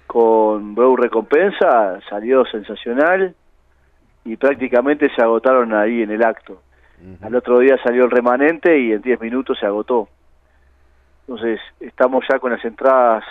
Con 0.07 0.75
Bro 0.75 0.97
Recompensa, 0.97 2.01
salió 2.09 2.45
sensacional 2.47 3.35
y 4.25 4.37
prácticamente 4.37 5.11
se 5.15 5.23
agotaron 5.23 5.73
ahí 5.75 6.03
en 6.03 6.11
el 6.11 6.23
acto. 6.23 6.63
Al 7.23 7.35
otro 7.37 7.61
día 7.61 7.79
salió 7.83 8.05
el 8.05 8.11
remanente 8.11 8.77
y 8.79 8.93
en 8.93 9.01
10 9.01 9.21
minutos 9.21 9.57
se 9.59 9.67
agotó. 9.67 10.09
Entonces, 11.21 11.61
estamos 11.79 12.25
ya 12.29 12.39
con 12.39 12.51
las 12.51 12.65
entradas 12.65 13.25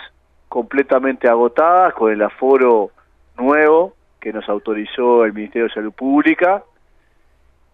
completamente 0.48 1.28
agotadas, 1.28 1.92
con 1.94 2.10
el 2.10 2.22
aforo 2.22 2.90
nuevo 3.36 3.94
que 4.20 4.32
nos 4.32 4.48
autorizó 4.48 5.24
el 5.24 5.32
Ministerio 5.32 5.68
de 5.68 5.74
Salud 5.74 5.92
Pública 5.92 6.62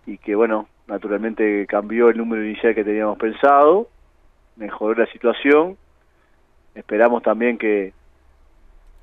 y 0.06 0.18
que, 0.18 0.34
bueno, 0.34 0.68
naturalmente 0.86 1.66
cambió 1.66 2.08
el 2.08 2.18
número 2.18 2.44
inicial 2.44 2.74
que 2.74 2.84
teníamos 2.84 3.18
pensado, 3.18 3.88
mejoró 4.56 4.94
la 5.00 5.10
situación. 5.10 5.76
Esperamos 6.74 7.22
también 7.22 7.58
que 7.58 7.92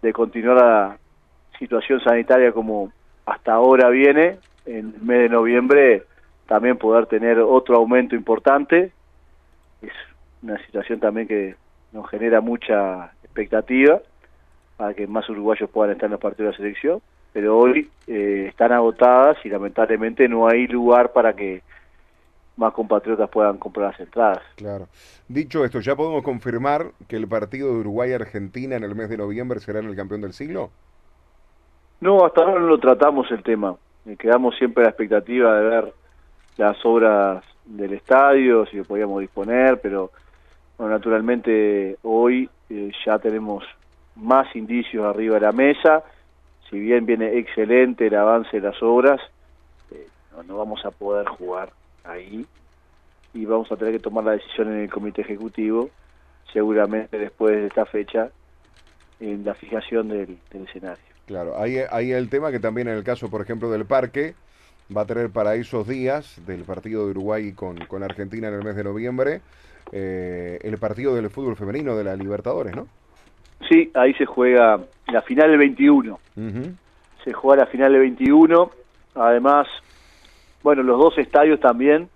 de 0.02 0.14
continuar 0.14 0.58
la 0.58 0.98
situación 1.58 2.00
sanitaria 2.02 2.52
como 2.52 2.92
hasta 3.26 3.54
ahora 3.54 3.90
viene, 3.90 4.38
en 4.66 4.94
el 4.96 5.02
mes 5.02 5.20
de 5.20 5.30
noviembre 5.30 6.04
también 6.48 6.78
poder 6.78 7.06
tener 7.06 7.40
otro 7.40 7.78
aumento 7.78 8.16
importante. 8.16 8.92
Es 9.82 9.94
una 10.42 10.58
situación 10.66 11.00
también 11.00 11.28
que 11.28 11.56
nos 11.94 12.10
genera 12.10 12.42
mucha 12.42 13.14
expectativa 13.24 14.02
para 14.76 14.94
que 14.94 15.08
más 15.08 15.30
uruguayos 15.30 15.70
puedan 15.70 15.94
estar 15.94 16.08
en 16.08 16.12
los 16.12 16.20
partidos 16.20 16.48
de 16.48 16.52
la 16.52 16.58
selección, 16.58 17.02
pero 17.34 17.58
hoy 17.58 17.90
eh, 18.08 18.48
están 18.50 18.72
agotadas 18.72 19.38
y 19.44 19.50
lamentablemente 19.50 20.28
no 20.28 20.48
hay 20.48 20.68
lugar 20.68 21.14
para 21.14 21.34
que 21.34 21.62
más 22.58 22.74
compatriotas 22.74 23.30
puedan 23.30 23.58
comprar 23.58 23.92
las 23.92 24.00
entradas. 24.00 24.42
Claro. 24.56 24.88
Dicho 25.28 25.64
esto, 25.64 25.80
¿ya 25.80 25.96
podemos 25.96 26.24
confirmar 26.24 26.92
que 27.08 27.16
el 27.16 27.28
partido 27.28 27.74
de 27.74 27.80
Uruguay-Argentina 27.80 28.76
en 28.76 28.84
el 28.84 28.96
mes 28.96 29.10
de 29.10 29.18
noviembre 29.18 29.60
será 29.60 29.80
en 29.80 29.86
el 29.86 29.96
campeón 29.96 30.22
del 30.22 30.34
siglo? 30.34 30.70
No, 32.02 32.26
hasta 32.26 32.42
ahora 32.42 32.60
no 32.60 32.68
lo 32.68 32.80
tratamos 32.80 33.32
el 33.32 33.44
tema. 33.44 33.76
Eh, 34.06 34.16
quedamos 34.18 34.56
siempre 34.58 34.84
a 34.84 34.86
la 34.86 34.90
expectativa 34.90 35.56
de 35.58 35.70
ver 35.70 35.94
las 36.58 36.78
obras 36.86 37.44
del 37.66 37.94
estadio, 37.94 38.66
si 38.66 38.78
lo 38.78 38.84
podíamos 38.84 39.22
disponer, 39.22 39.80
pero 39.80 40.12
bueno, 40.78 40.94
naturalmente 40.94 41.98
hoy 42.04 42.50
eh, 42.70 42.92
ya 43.06 43.20
tenemos 43.20 43.64
más 44.16 44.54
indicios 44.56 45.06
arriba 45.06 45.36
de 45.36 45.42
la 45.42 45.52
mesa. 45.52 46.04
Si 46.72 46.80
bien 46.80 47.06
viene 47.06 47.38
excelente 47.38 48.08
el 48.08 48.16
avance 48.16 48.60
de 48.60 48.68
las 48.68 48.82
obras, 48.82 49.20
eh, 49.92 50.08
no 50.48 50.58
vamos 50.58 50.84
a 50.86 50.92
poder 50.92 51.28
jugar 51.28 51.74
ahí 52.06 52.46
y 53.34 53.46
vamos 53.46 53.70
a 53.72 53.75
tener 53.75 53.94
que 53.94 54.00
tomar 54.00 54.24
la 54.24 54.32
decisión 54.32 54.70
en 54.70 54.80
el 54.80 54.90
comité 54.90 55.22
ejecutivo, 55.22 55.90
seguramente 56.51 57.20
después 57.20 57.58
de 57.58 57.68
esta 57.68 57.86
fecha, 57.86 58.30
en 59.20 59.44
la 59.44 59.54
fijación 59.54 60.08
del 60.08 60.38
escenario. 60.50 61.04
Claro, 61.28 61.60
hay, 61.60 61.78
hay 61.90 62.13
el 62.13 62.30
tema 62.30 62.51
que 62.51 62.60
también 62.60 62.88
en 62.88 62.96
el 62.96 63.04
caso, 63.04 63.30
por 63.30 63.42
ejemplo, 63.42 63.70
del 63.70 63.86
parque, 63.86 64.34
va 64.96 65.01
a 65.01 65.06
tener 65.06 65.30
para 65.30 65.56
esos 65.56 65.88
días 65.88 66.42
del 66.46 66.63
partido 66.63 67.06
de 67.06 67.12
Uruguay 67.12 67.51
con, 67.51 67.78
con 67.86 68.01
Argentina 68.04 68.48
en 68.48 68.54
el 68.54 68.63
mes 68.63 68.75
de 68.78 68.84
noviembre, 68.84 69.42
eh, 69.92 70.58
el 70.62 70.78
partido 70.78 71.16
del 71.16 71.30
fútbol 71.30 71.58
femenino 71.58 71.98
de 71.98 72.04
la 72.06 72.16
Libertadores, 72.16 72.75
¿no? 72.75 72.88
Sí, 73.70 73.91
ahí 73.94 74.13
se 74.15 74.25
juega 74.25 74.80
la 75.08 75.22
final 75.22 75.50
del 75.50 75.60
21. 75.60 76.20
Se 77.24 77.34
juega 77.34 77.63
la 77.63 77.70
final 77.70 77.91
del 77.91 78.01
21. 78.01 78.72
Además, 79.15 79.68
bueno, 80.63 80.84
los 80.84 80.98
dos 81.00 81.18
estadios 81.18 81.60
también 81.60 82.10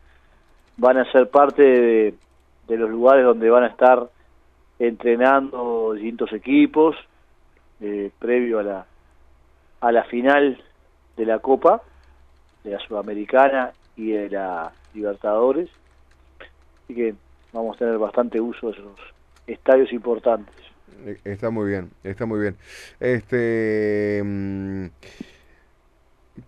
van 0.77 0.97
a 0.97 1.11
ser 1.11 1.29
parte 1.29 1.61
de, 1.61 2.13
de 2.67 2.77
los 2.77 2.89
lugares 2.89 3.25
donde 3.25 3.49
van 3.49 3.63
a 3.63 3.67
estar 3.67 4.09
entrenando 4.79 5.93
distintos 5.93 6.33
equipos 6.33 6.95
eh, 7.81 8.11
previo 8.19 8.59
a 8.59 8.63
la, 8.63 8.85
a 9.81 9.91
la 9.91 10.03
final 10.03 10.61
de 11.17 11.25
la 11.25 11.39
Copa, 11.39 11.81
de 12.63 12.71
la 12.71 12.79
Sudamericana 12.79 13.71
y 13.95 14.11
de 14.11 14.29
la 14.29 14.71
Libertadores. 14.93 15.69
Así 16.83 16.95
que 16.95 17.15
vamos 17.53 17.75
a 17.75 17.79
tener 17.79 17.97
bastante 17.97 18.39
uso 18.39 18.67
de 18.67 18.73
esos 18.77 18.99
estadios 19.47 19.91
importantes. 19.91 20.55
Está 21.23 21.49
muy 21.49 21.69
bien, 21.69 21.91
está 22.03 22.25
muy 22.25 22.39
bien. 22.39 22.55
Este, 22.99 24.21
mm, 24.23 24.85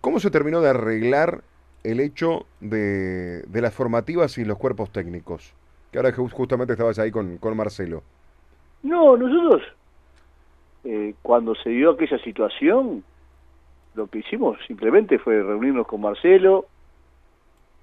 ¿Cómo 0.01 0.19
se 0.19 0.31
terminó 0.31 0.61
de 0.61 0.69
arreglar 0.69 1.43
el 1.83 1.99
hecho 1.99 2.45
de, 2.59 3.43
de 3.43 3.61
las 3.61 3.73
formativas 3.73 4.37
y 4.37 4.45
los 4.45 4.57
cuerpos 4.57 4.91
técnicos? 4.91 5.53
Que 5.91 5.99
ahora 5.99 6.11
justamente 6.11 6.73
estabas 6.73 6.99
ahí 6.99 7.11
con, 7.11 7.37
con 7.37 7.55
Marcelo. 7.55 8.03
No, 8.83 9.17
nosotros, 9.17 9.63
eh, 10.83 11.13
cuando 11.21 11.55
se 11.55 11.69
dio 11.69 11.91
aquella 11.91 12.17
situación, 12.19 13.03
lo 13.95 14.07
que 14.07 14.19
hicimos 14.19 14.57
simplemente 14.67 15.19
fue 15.19 15.41
reunirnos 15.41 15.87
con 15.87 16.01
Marcelo, 16.01 16.65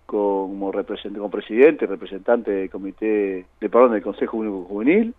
como, 0.06 0.71
representante, 0.71 1.18
como 1.18 1.30
presidente, 1.30 1.87
representante 1.87 2.50
del 2.50 2.71
comité, 2.71 3.47
de 3.61 3.68
perdón, 3.68 3.92
del 3.92 4.02
Consejo 4.02 4.37
Único 4.37 4.64
Juvenil. 4.64 5.14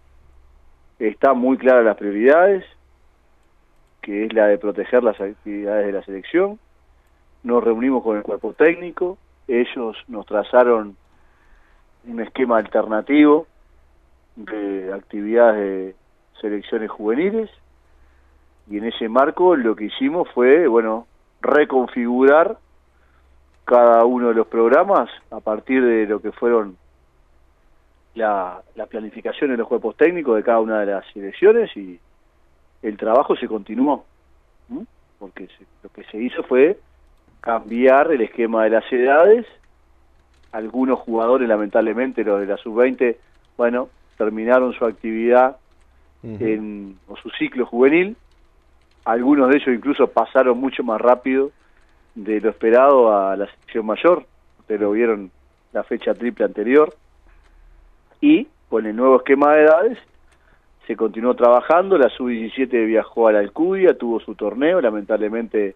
Están 0.99 1.37
muy 1.37 1.57
claras 1.57 1.83
las 1.83 1.97
prioridades, 1.97 2.63
que 4.01 4.25
es 4.25 4.33
la 4.33 4.47
de 4.47 4.57
proteger 4.57 5.03
las 5.03 5.19
actividades 5.19 5.87
de 5.87 5.91
la 5.91 6.03
selección. 6.03 6.59
Nos 7.43 7.63
reunimos 7.63 8.03
con 8.03 8.17
el 8.17 8.23
cuerpo 8.23 8.53
técnico, 8.53 9.17
ellos 9.47 9.97
nos 10.07 10.25
trazaron 10.25 10.95
un 12.07 12.21
esquema 12.21 12.57
alternativo 12.57 13.47
de 14.35 14.93
actividades 14.93 15.59
de 15.59 15.95
selecciones 16.41 16.91
juveniles 16.91 17.49
y 18.69 18.77
en 18.77 18.85
ese 18.85 19.09
marco 19.09 19.55
lo 19.55 19.75
que 19.75 19.85
hicimos 19.85 20.29
fue, 20.33 20.67
bueno, 20.67 21.07
reconfigurar 21.41 22.57
cada 23.65 24.05
uno 24.05 24.29
de 24.29 24.35
los 24.35 24.47
programas 24.47 25.09
a 25.31 25.39
partir 25.39 25.83
de 25.83 26.05
lo 26.05 26.21
que 26.21 26.31
fueron 26.31 26.77
la, 28.15 28.62
la 28.75 28.86
planificación 28.88 29.51
de 29.51 29.57
los 29.57 29.67
cuerpos 29.67 29.95
técnicos 29.98 30.36
de 30.38 30.43
cada 30.43 30.60
una 30.60 30.79
de 30.79 30.86
las 30.88 31.05
selecciones 31.13 31.75
y 31.77 32.00
el 32.81 32.98
trabajo 32.98 33.36
se 33.36 33.48
continuó, 33.48 34.05
porque 35.19 35.48
se- 35.48 35.65
lo 35.84 35.89
que 35.89 36.03
se 36.05 36.17
hizo 36.17 36.43
fue 36.43 36.77
cambiar 37.41 38.12
el 38.12 38.22
esquema 38.22 38.63
de 38.63 38.69
las 38.72 38.91
edades. 38.91 39.45
Algunos 40.51 41.00
jugadores, 41.00 41.48
lamentablemente, 41.50 42.24
los 42.24 42.39
de 42.39 42.45
la 42.48 42.57
sub-20, 42.57 43.17
bueno, 43.57 43.89
terminaron 44.17 44.74
su 44.74 44.86
actividad 44.86 45.57
en, 46.41 46.98
o 47.07 47.15
su 47.17 47.29
ciclo 47.31 47.65
juvenil. 47.65 48.15
Algunos 49.03 49.50
de 49.50 49.57
ellos 49.57 49.75
incluso 49.75 50.07
pasaron 50.07 50.57
mucho 50.60 50.84
más 50.84 51.00
rápido 51.01 51.51
de 52.15 52.39
lo 52.39 52.50
esperado 52.50 53.15
a 53.15 53.36
la 53.36 53.45
selección 53.48 53.86
mayor. 53.86 54.25
Ustedes 54.60 54.81
lo 54.81 54.91
vieron 54.91 55.29
la 55.74 55.84
fecha 55.84 56.13
triple 56.13 56.45
anterior. 56.45 56.95
Y 58.25 58.48
con 58.70 58.88
el 58.88 58.96
nuevo 58.96 59.17
esquema 59.17 59.53
de 59.53 59.65
edades 59.65 60.00
se 60.88 60.96
continuó 60.96 61.36
trabajando. 61.36 61.96
La 61.96 62.10
sub-17 62.10 62.88
viajó 62.88 63.27
a 63.27 63.34
la 63.34 63.38
Alcudia, 63.38 63.96
tuvo 64.00 64.20
su 64.20 64.34
torneo. 64.34 64.82
Lamentablemente 64.82 65.75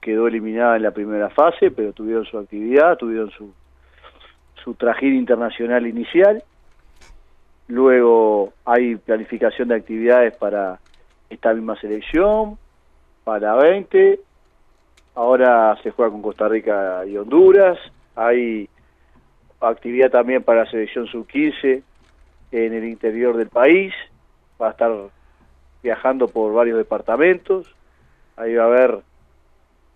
quedó 0.00 0.26
eliminada 0.26 0.76
en 0.76 0.82
la 0.82 0.92
primera 0.92 1.28
fase, 1.28 1.70
pero 1.70 1.92
tuvieron 1.92 2.24
su 2.24 2.38
actividad, 2.38 2.96
tuvieron 2.96 3.30
su, 3.32 3.52
su 4.64 4.72
trajín 4.76 5.14
internacional 5.14 5.86
inicial. 5.86 6.42
Luego 7.68 8.54
hay 8.64 8.96
planificación 8.96 9.68
de 9.68 9.74
actividades 9.74 10.34
para 10.38 10.78
esta 11.28 11.52
misma 11.52 11.78
selección, 11.78 12.56
para 13.24 13.56
20. 13.56 14.20
Ahora 15.16 15.76
se 15.82 15.90
juega 15.90 16.10
con 16.10 16.22
Costa 16.22 16.48
Rica 16.48 17.04
y 17.04 17.18
Honduras. 17.18 17.78
Hay 18.16 18.70
actividad 19.70 20.10
también 20.10 20.42
para 20.42 20.64
la 20.64 20.70
selección 20.70 21.06
sub-15 21.06 21.82
en 22.52 22.72
el 22.72 22.84
interior 22.84 23.36
del 23.36 23.48
país. 23.48 23.92
Va 24.60 24.68
a 24.68 24.70
estar 24.70 24.92
viajando 25.82 26.28
por 26.28 26.52
varios 26.52 26.78
departamentos. 26.78 27.74
Ahí 28.36 28.54
va 28.54 28.64
a 28.64 28.66
haber 28.66 28.98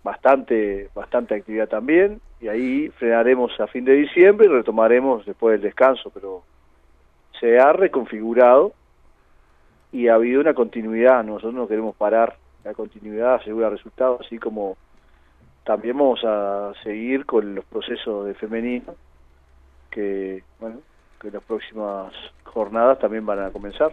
bastante 0.03 0.89
bastante 0.93 1.35
actividad 1.35 1.67
también 1.67 2.21
y 2.39 2.47
ahí 2.47 2.89
frenaremos 2.97 3.59
a 3.59 3.67
fin 3.67 3.83
de 3.83 3.93
diciembre 3.93 4.47
y 4.47 4.49
retomaremos 4.49 5.25
después 5.25 5.53
del 5.53 5.61
descanso, 5.61 6.09
pero 6.13 6.43
se 7.39 7.59
ha 7.59 7.73
reconfigurado 7.73 8.73
y 9.91 10.07
ha 10.07 10.15
habido 10.15 10.39
una 10.39 10.53
continuidad, 10.53 11.23
nosotros 11.23 11.53
no 11.53 11.67
queremos 11.67 11.95
parar, 11.95 12.37
la 12.63 12.73
continuidad 12.73 13.35
asegura 13.35 13.69
resultados, 13.69 14.21
así 14.25 14.37
como 14.37 14.77
también 15.63 15.97
vamos 15.97 16.23
a 16.23 16.73
seguir 16.83 17.25
con 17.25 17.55
los 17.55 17.65
procesos 17.65 18.25
de 18.25 18.33
femenino 18.35 18.95
que, 19.91 20.43
bueno, 20.59 20.81
que 21.21 21.31
las 21.31 21.43
próximas 21.43 22.13
jornadas 22.43 22.99
también 22.99 23.25
van 23.25 23.39
a 23.39 23.49
comenzar. 23.51 23.91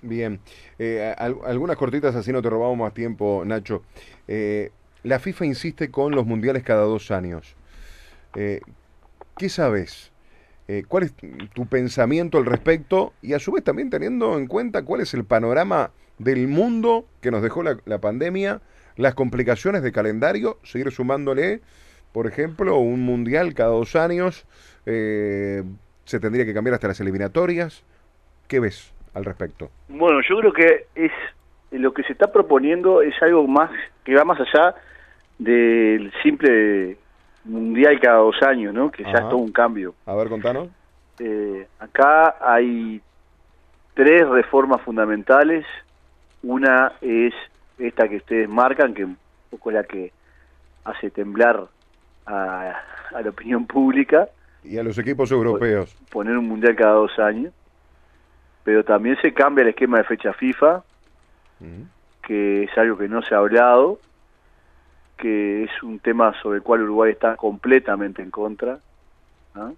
Bien. 0.00 0.40
Eh, 0.78 1.14
al- 1.18 1.36
algunas 1.44 1.76
cortitas, 1.76 2.14
así 2.14 2.32
no 2.32 2.40
te 2.40 2.48
robamos 2.48 2.78
más 2.78 2.94
tiempo, 2.94 3.42
Nacho. 3.44 3.82
Eh, 4.26 4.70
la 5.02 5.18
FIFA 5.18 5.44
insiste 5.46 5.90
con 5.90 6.14
los 6.14 6.24
mundiales 6.24 6.62
cada 6.62 6.82
dos 6.82 7.10
años. 7.10 7.54
Eh, 8.34 8.60
¿Qué 9.36 9.48
sabes? 9.48 10.10
¿Cuál 10.88 11.04
es 11.04 11.14
tu 11.54 11.64
pensamiento 11.66 12.36
al 12.36 12.44
respecto? 12.44 13.14
Y 13.22 13.32
a 13.32 13.38
su 13.38 13.52
vez 13.52 13.64
también 13.64 13.88
teniendo 13.88 14.36
en 14.36 14.46
cuenta 14.46 14.82
cuál 14.82 15.00
es 15.00 15.14
el 15.14 15.24
panorama 15.24 15.92
del 16.18 16.46
mundo 16.46 17.06
que 17.22 17.30
nos 17.30 17.42
dejó 17.42 17.62
la 17.62 17.98
pandemia, 18.02 18.60
las 18.96 19.14
complicaciones 19.14 19.82
de 19.82 19.92
calendario, 19.92 20.58
seguir 20.64 20.90
sumándole, 20.92 21.62
por 22.12 22.26
ejemplo, 22.26 22.76
un 22.78 23.00
mundial 23.00 23.54
cada 23.54 23.70
dos 23.70 23.96
años, 23.96 24.44
eh, 24.88 25.62
se 26.04 26.18
tendría 26.18 26.44
que 26.46 26.54
cambiar 26.54 26.74
hasta 26.74 26.88
las 26.88 27.00
eliminatorias. 27.00 27.84
¿Qué 28.46 28.60
ves 28.60 28.92
al 29.14 29.24
respecto? 29.24 29.70
Bueno, 29.88 30.20
yo 30.26 30.38
creo 30.38 30.52
que 30.52 30.86
es 30.94 31.12
lo 31.70 31.92
que 31.92 32.02
se 32.04 32.12
está 32.12 32.32
proponiendo 32.32 33.02
es 33.02 33.14
algo 33.22 33.46
más 33.46 33.70
que 34.04 34.14
va 34.14 34.24
más 34.24 34.40
allá 34.40 34.74
del 35.38 36.10
simple 36.22 36.96
mundial 37.44 38.00
cada 38.00 38.18
dos 38.18 38.42
años, 38.42 38.72
¿no? 38.72 38.90
Que 38.90 39.04
ya 39.04 39.10
es 39.10 39.28
todo 39.28 39.36
un 39.36 39.52
cambio. 39.52 39.94
A 40.06 40.14
ver, 40.14 40.28
contanos. 40.28 40.68
Eh, 41.18 41.66
acá 41.78 42.36
hay 42.40 43.00
tres 43.94 44.26
reformas 44.26 44.80
fundamentales. 44.80 45.66
Una 46.42 46.92
es 47.02 47.34
esta 47.78 48.08
que 48.08 48.16
ustedes 48.16 48.48
marcan, 48.48 48.94
que 48.94 49.04
un 49.04 49.18
poco 49.50 49.70
la 49.70 49.84
que 49.84 50.12
hace 50.84 51.10
temblar 51.10 51.66
a, 52.24 52.80
a 53.14 53.22
la 53.22 53.30
opinión 53.30 53.66
pública, 53.66 54.28
Y 54.68 54.78
a 54.78 54.82
los 54.82 54.98
equipos 54.98 55.30
europeos. 55.30 55.96
poner 56.10 56.36
un 56.36 56.46
mundial 56.46 56.76
cada 56.76 56.92
dos 56.92 57.18
años. 57.18 57.52
Pero 58.64 58.84
también 58.84 59.16
se 59.22 59.32
cambia 59.32 59.62
el 59.62 59.68
esquema 59.68 59.98
de 59.98 60.04
fecha 60.04 60.32
FIFA, 60.34 60.82
Ujú. 61.60 61.86
que 62.22 62.64
es 62.64 62.76
algo 62.76 62.98
que 62.98 63.08
no 63.08 63.22
se 63.22 63.34
ha 63.34 63.38
hablado, 63.38 63.98
que 65.16 65.64
es 65.64 65.82
un 65.82 65.98
tema 65.98 66.34
sobre 66.42 66.58
el 66.58 66.62
cual 66.62 66.82
Uruguay 66.82 67.12
está 67.12 67.36
completamente 67.36 68.20
en 68.22 68.30
contra. 68.30 68.78
¿ah? 69.54 69.72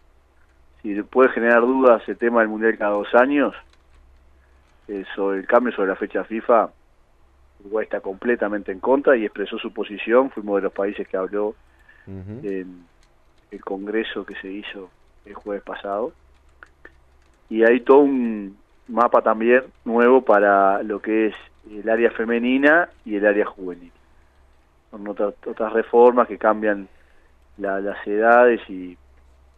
Si 0.82 1.00
puede 1.02 1.30
generar 1.30 1.60
dudas 1.60 2.02
el 2.08 2.16
tema 2.16 2.40
del 2.40 2.48
Mundial 2.48 2.76
cada 2.76 2.92
dos 2.92 3.14
años, 3.14 3.54
eh, 4.88 5.04
sobre 5.14 5.38
el 5.38 5.46
cambio 5.46 5.72
sobre 5.72 5.90
la 5.90 5.96
fecha 5.96 6.24
FIFA, 6.24 6.70
Uruguay 7.60 7.84
está 7.84 8.00
completamente 8.00 8.72
en 8.72 8.80
contra 8.80 9.16
y 9.16 9.24
expresó 9.24 9.56
su 9.58 9.72
posición, 9.72 10.30
fuimos 10.30 10.56
de 10.56 10.62
los 10.62 10.72
países 10.72 11.06
que 11.06 11.16
habló 11.16 11.54
en 12.42 12.84
el 13.50 13.64
congreso 13.64 14.24
que 14.24 14.34
se 14.36 14.48
hizo 14.48 14.90
el 15.24 15.34
jueves 15.34 15.62
pasado. 15.62 16.12
Y 17.48 17.64
hay 17.64 17.80
todo 17.80 17.98
un 18.00 18.56
mapa 18.88 19.22
también 19.22 19.64
nuevo 19.84 20.22
para 20.22 20.82
lo 20.82 21.00
que 21.00 21.26
es 21.28 21.34
el 21.70 21.88
área 21.88 22.10
femenina 22.12 22.88
y 23.04 23.16
el 23.16 23.26
área 23.26 23.44
juvenil. 23.46 23.92
Son 24.90 25.06
otras, 25.08 25.34
otras 25.46 25.72
reformas 25.72 26.26
que 26.28 26.38
cambian 26.38 26.88
la- 27.58 27.80
las 27.80 28.04
edades 28.06 28.60
y 28.68 28.96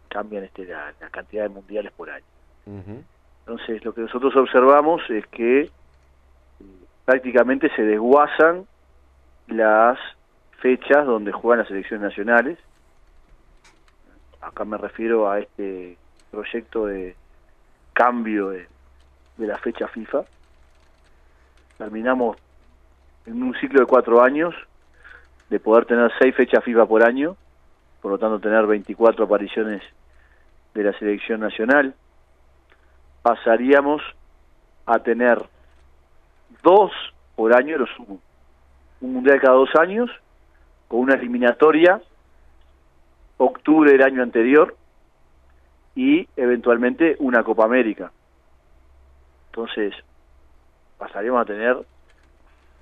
cambian 0.09 0.45
este, 0.45 0.67
la, 0.67 0.93
la 1.01 1.09
cantidad 1.11 1.45
de 1.45 1.49
mundiales 1.51 1.93
por 1.93 2.11
año. 2.11 2.25
Entonces, 3.47 3.85
lo 3.85 3.93
que 3.95 4.03
nosotros 4.03 4.35
observamos 4.37 5.03
es 5.11 5.27
que 5.29 5.63
eh, 5.63 5.71
prácticamente 7.05 7.71
se 7.75 7.83
desguazan 7.83 8.67
las 9.49 9.99
fechas 10.61 11.05
donde 11.07 11.33
juegan 11.33 11.59
las 11.61 11.69
selecciones 11.69 12.03
nacionales. 12.09 12.59
Acá 14.43 14.65
me 14.65 14.77
refiero 14.77 15.31
a 15.31 15.39
este 15.39 15.97
proyecto 16.31 16.87
de 16.87 17.17
cambio 17.95 18.51
de, 18.51 18.69
la 19.39 19.59
fecha 19.59 19.89
FIFA. 19.89 20.23
Terminamos 21.79 22.37
en 23.27 23.43
un 23.43 23.55
ciclo 23.55 23.81
de 23.81 23.87
cuatro 23.87 24.23
años 24.23 24.55
de 25.51 25.59
poder 25.59 25.85
tener 25.87 26.13
seis 26.19 26.35
fechas 26.35 26.63
FIFA 26.63 26.87
por 26.87 27.03
año, 27.03 27.37
por 28.01 28.13
lo 28.13 28.19
tanto 28.19 28.39
tener 28.39 28.67
24 28.67 29.25
apariciones 29.25 29.83
de 30.75 30.85
la 30.85 30.93
selección 30.99 31.41
nacional 31.41 31.95
pasaríamos 33.23 34.03
a 34.85 34.99
tener 34.99 35.41
dos 36.63 36.93
por 37.37 37.55
año, 37.57 37.79
lo 37.79 37.87
sumo. 37.87 38.21
Un 39.01 39.15
mundial 39.15 39.41
cada 39.41 39.55
dos 39.55 39.71
años, 39.77 40.11
con 40.89 41.01
una 41.01 41.15
eliminatoria, 41.15 42.01
octubre 43.45 43.93
del 43.93 44.03
año 44.03 44.23
anterior, 44.23 44.77
y 45.95 46.27
eventualmente 46.37 47.17
una 47.19 47.43
Copa 47.43 47.65
América. 47.65 48.11
Entonces, 49.51 49.95
pasaríamos 50.99 51.43
a 51.43 51.45
tener 51.45 51.77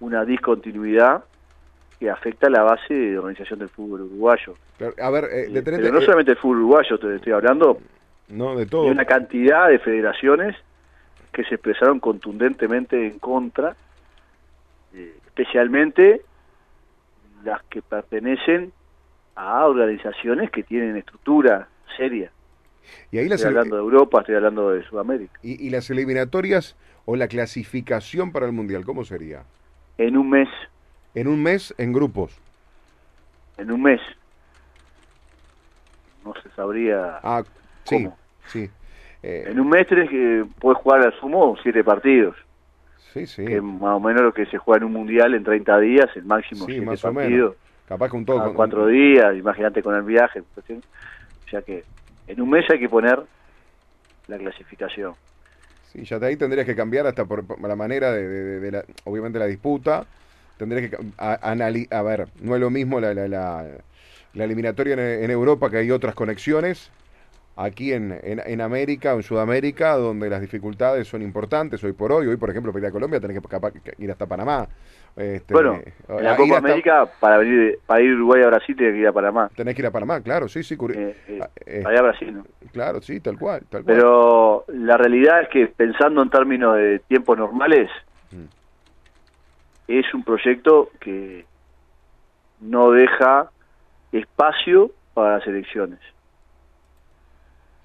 una 0.00 0.24
discontinuidad 0.24 1.24
que 1.98 2.08
afecta 2.08 2.48
la 2.48 2.62
base 2.62 2.94
de 2.94 3.18
organización 3.18 3.58
del 3.58 3.68
fútbol 3.68 4.02
uruguayo. 4.02 4.54
Pero, 4.78 4.94
A 5.02 5.10
ver, 5.10 5.24
eh, 5.24 5.62
Pero 5.62 5.92
no 5.92 5.98
eh, 5.98 6.04
solamente 6.04 6.32
el 6.32 6.38
fútbol 6.38 6.58
uruguayo, 6.58 6.98
te 6.98 7.16
estoy 7.16 7.32
hablando, 7.32 7.78
no, 8.28 8.56
de 8.56 8.66
todo. 8.66 8.86
una 8.86 9.04
cantidad 9.04 9.68
de 9.68 9.78
federaciones 9.80 10.56
que 11.32 11.44
se 11.44 11.56
expresaron 11.56 12.00
contundentemente 12.00 13.06
en 13.06 13.18
contra, 13.18 13.76
eh, 14.94 15.14
especialmente 15.26 16.22
las 17.44 17.62
que 17.64 17.82
pertenecen 17.82 18.72
a 19.40 19.66
organizaciones 19.66 20.50
que 20.50 20.62
tienen 20.62 20.96
estructura 20.96 21.68
seria. 21.96 22.30
Y 23.10 23.18
ahí 23.18 23.28
las, 23.28 23.40
Estoy 23.40 23.56
hablando 23.56 23.76
de 23.76 23.82
Europa, 23.82 24.20
estoy 24.20 24.34
hablando 24.34 24.70
de 24.70 24.82
Sudamérica. 24.84 25.38
y, 25.42 25.66
y 25.66 25.70
las 25.70 25.88
eliminatorias 25.90 26.76
o 27.06 27.16
la 27.16 27.28
clasificación 27.28 28.32
para 28.32 28.46
el 28.46 28.52
Mundial, 28.52 28.84
¿cómo 28.84 29.04
sería? 29.04 29.44
En 29.98 30.16
un 30.16 30.28
mes, 30.30 30.48
En 31.14 31.26
un 31.28 31.42
mes, 31.42 31.74
en 31.78 31.92
grupos. 31.92 32.38
en 33.56 33.70
un 33.72 33.82
mes, 33.82 34.00
no 36.24 36.34
se 36.42 36.50
sabría. 36.50 37.18
Ah, 37.22 37.42
sí, 37.84 37.96
¿Cómo? 37.96 38.18
sí. 38.46 38.68
Eh, 39.22 39.44
En 39.48 39.60
un 39.60 39.68
mes 39.68 39.86
tenés 39.86 40.08
que 40.08 40.44
puedes 40.58 40.78
jugar 40.82 41.00
al 41.02 41.18
sumo 41.20 41.56
siete 41.62 41.82
partidos, 41.84 42.36
sí, 43.12 43.26
sí. 43.26 43.44
que 43.44 43.56
es 43.56 43.62
más 43.62 43.96
o 43.96 44.00
menos 44.00 44.22
lo 44.22 44.32
que 44.32 44.46
se 44.46 44.58
juega 44.58 44.78
en 44.78 44.84
un 44.84 44.92
mundial 44.92 45.34
en 45.34 45.44
30 45.44 45.78
días, 45.80 46.06
el 46.16 46.24
máximo 46.24 46.64
Sí, 46.66 46.72
siete 46.72 46.86
más 46.86 47.04
o 47.04 47.12
partidos. 47.12 47.50
menos. 47.56 47.69
Capaz 47.90 48.08
con 48.08 48.24
todo. 48.24 48.40
con- 48.44 48.54
cuatro 48.54 48.86
días, 48.86 49.36
imagínate 49.36 49.82
con 49.82 49.96
el 49.96 50.02
viaje. 50.02 50.42
cuestión. 50.54 50.78
O 50.78 51.50
sea 51.50 51.60
que 51.62 51.82
en 52.28 52.40
un 52.40 52.48
mes 52.48 52.64
hay 52.70 52.78
que 52.78 52.88
poner 52.88 53.18
la 54.28 54.38
clasificación. 54.38 55.14
Sí, 55.92 56.04
ya 56.04 56.20
de 56.20 56.28
ahí 56.28 56.36
tendrías 56.36 56.64
que 56.66 56.76
cambiar 56.76 57.08
hasta 57.08 57.24
por, 57.24 57.44
por 57.44 57.60
la 57.60 57.74
manera 57.74 58.12
de, 58.12 58.28
de- 58.28 58.60
de 58.60 58.70
la, 58.70 58.84
obviamente 59.02 59.40
la 59.40 59.46
disputa. 59.46 60.04
Tendrías 60.56 60.88
que 60.88 60.98
a, 61.18 61.52
anali- 61.52 61.88
a 61.92 62.02
ver, 62.02 62.28
no 62.40 62.54
es 62.54 62.60
lo 62.60 62.70
mismo 62.70 63.00
la, 63.00 63.12
la, 63.12 63.26
la, 63.26 63.66
la 64.34 64.44
eliminatoria 64.44 64.92
en, 64.92 65.00
en 65.24 65.30
Europa 65.32 65.68
que 65.68 65.78
hay 65.78 65.90
otras 65.90 66.14
conexiones. 66.14 66.92
Aquí 67.56 67.92
en, 67.92 68.16
en, 68.22 68.40
en 68.46 68.60
América 68.60 69.14
o 69.14 69.16
en 69.16 69.24
Sudamérica, 69.24 69.94
donde 69.96 70.30
las 70.30 70.40
dificultades 70.40 71.08
son 71.08 71.22
importantes 71.22 71.82
hoy 71.82 71.92
por 71.92 72.12
hoy. 72.12 72.28
Hoy, 72.28 72.36
por 72.36 72.50
ejemplo, 72.50 72.70
para 72.72 72.84
ir 72.84 72.88
a 72.88 72.92
Colombia 72.92 73.18
tenés 73.18 73.36
que 73.40 73.48
capaz 73.48 73.72
que 73.72 73.94
ir 73.98 74.10
hasta 74.12 74.26
Panamá. 74.26 74.68
Este, 75.16 75.52
bueno, 75.52 75.72
a- 76.08 76.18
en 76.18 76.24
la 76.24 76.36
Copa 76.36 76.56
hasta- 76.56 76.58
América, 76.68 77.12
para 77.18 77.38
venir 77.38 77.80
para 77.84 78.00
ir 78.02 78.12
a 78.12 78.14
Uruguay 78.14 78.42
a 78.42 78.46
Brasil, 78.46 78.76
tiene 78.76 78.92
que 78.92 78.98
ir 79.00 79.06
a 79.08 79.12
Panamá. 79.12 79.50
Tenés 79.54 79.74
que 79.74 79.82
ir 79.82 79.86
a 79.86 79.90
Panamá, 79.90 80.20
claro, 80.22 80.48
sí, 80.48 80.62
sí. 80.62 80.76
curi- 80.76 80.96
Eh, 80.96 81.16
eh, 81.28 81.38
ah, 81.42 81.50
eh, 81.66 81.80
para 81.82 81.94
ir 81.94 81.98
a 82.00 82.02
Brasil, 82.02 82.34
¿no? 82.36 82.44
claro, 82.72 83.02
sí, 83.02 83.20
tal 83.20 83.36
cual, 83.38 83.66
tal 83.68 83.84
cual. 83.84 83.96
Pero 83.96 84.64
la 84.68 84.96
realidad 84.96 85.42
es 85.42 85.48
que 85.48 85.66
pensando 85.66 86.22
en 86.22 86.30
términos 86.30 86.76
de 86.76 87.00
tiempos 87.00 87.36
normales, 87.36 87.90
Mm. 88.30 88.44
es 89.88 90.14
un 90.14 90.22
proyecto 90.24 90.92
que 91.00 91.46
no 92.60 92.92
deja 92.92 93.50
espacio 94.12 94.92
para 95.12 95.38
las 95.38 95.46
elecciones 95.46 95.98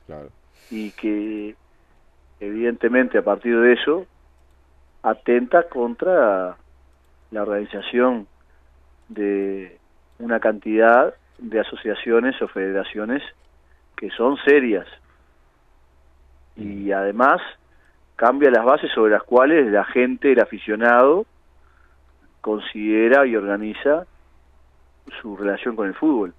Claro. 0.05 0.29
y 0.69 0.91
que 0.91 1.55
evidentemente 2.39 3.17
a 3.17 3.23
partir 3.23 3.59
de 3.59 3.73
eso 3.73 4.07
atenta 5.01 5.67
contra 5.69 6.57
la 7.31 7.41
organización 7.41 8.27
de 9.09 9.77
una 10.19 10.39
cantidad 10.39 11.13
de 11.37 11.59
asociaciones 11.59 12.41
o 12.41 12.47
federaciones 12.47 13.21
que 13.95 14.09
son 14.11 14.37
serias. 14.45 14.87
Y 16.55 16.91
además 16.91 17.41
cambia 18.15 18.49
las 18.49 18.63
bases 18.63 18.91
sobre 18.93 19.11
las 19.11 19.23
cuales 19.23 19.71
la 19.71 19.83
gente, 19.83 20.31
el 20.31 20.39
aficionado, 20.39 21.25
considera 22.41 23.25
y 23.25 23.35
organiza 23.35 24.05
su 25.21 25.35
relación 25.35 25.75
con 25.75 25.87
el 25.87 25.95
fútbol. 25.95 26.33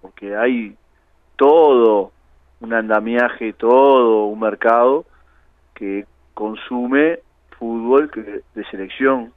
Porque 0.00 0.36
hay 0.36 0.76
todo 1.36 2.12
un 2.60 2.72
andamiaje, 2.72 3.52
todo 3.52 4.26
un 4.26 4.40
mercado 4.40 5.04
que 5.74 6.06
consume 6.34 7.20
fútbol 7.58 8.10
que- 8.10 8.40
de 8.54 8.64
selección 8.70 9.32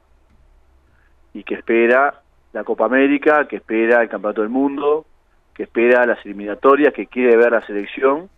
y 1.34 1.42
que 1.44 1.54
espera 1.54 2.14
la 2.52 2.64
Copa 2.64 2.84
América, 2.84 3.46
que 3.48 3.56
espera 3.56 4.02
el 4.02 4.08
Campeonato 4.08 4.42
del 4.42 4.50
Mundo, 4.50 5.06
que 5.54 5.64
espera 5.64 6.04
las 6.06 6.24
eliminatorias, 6.24 6.92
que 6.92 7.06
quiere 7.06 7.36
ver 7.36 7.52
la 7.52 7.64
selección. 7.66 8.28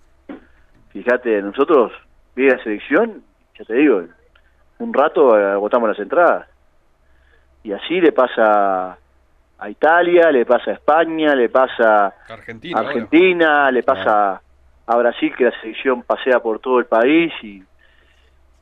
Fíjate, 0.91 1.43
nosotros, 1.43 1.93
ve 2.37 2.49
la 2.49 2.63
selección, 2.63 3.23
ya 3.59 3.65
te 3.65 3.75
digo, 3.75 4.05
un 4.79 4.93
rato 4.95 5.35
agotamos 5.35 5.89
las 5.89 5.99
entradas. 5.99 6.49
Y 7.63 7.73
así 7.73 8.01
le 8.01 8.13
pasa 8.13 8.99
a 9.59 9.71
Italia, 9.71 10.31
le 10.31 10.45
pasa 10.45 10.71
a 10.73 10.75
España, 10.75 11.35
le 11.35 11.49
pasa 11.49 12.15
Argentina. 12.29 12.77
a 12.77 12.81
ahora. 12.81 12.91
Argentina, 12.93 13.71
le 13.71 13.83
pasa 13.83 14.41
a 14.87 14.97
Brasil 14.97 15.35
que 15.37 15.45
la 15.45 15.61
selección 15.61 16.03
pasea 16.03 16.41
por 16.41 16.59
todo 16.59 16.79
el 16.79 16.87
país 16.87 17.33
y 17.43 17.63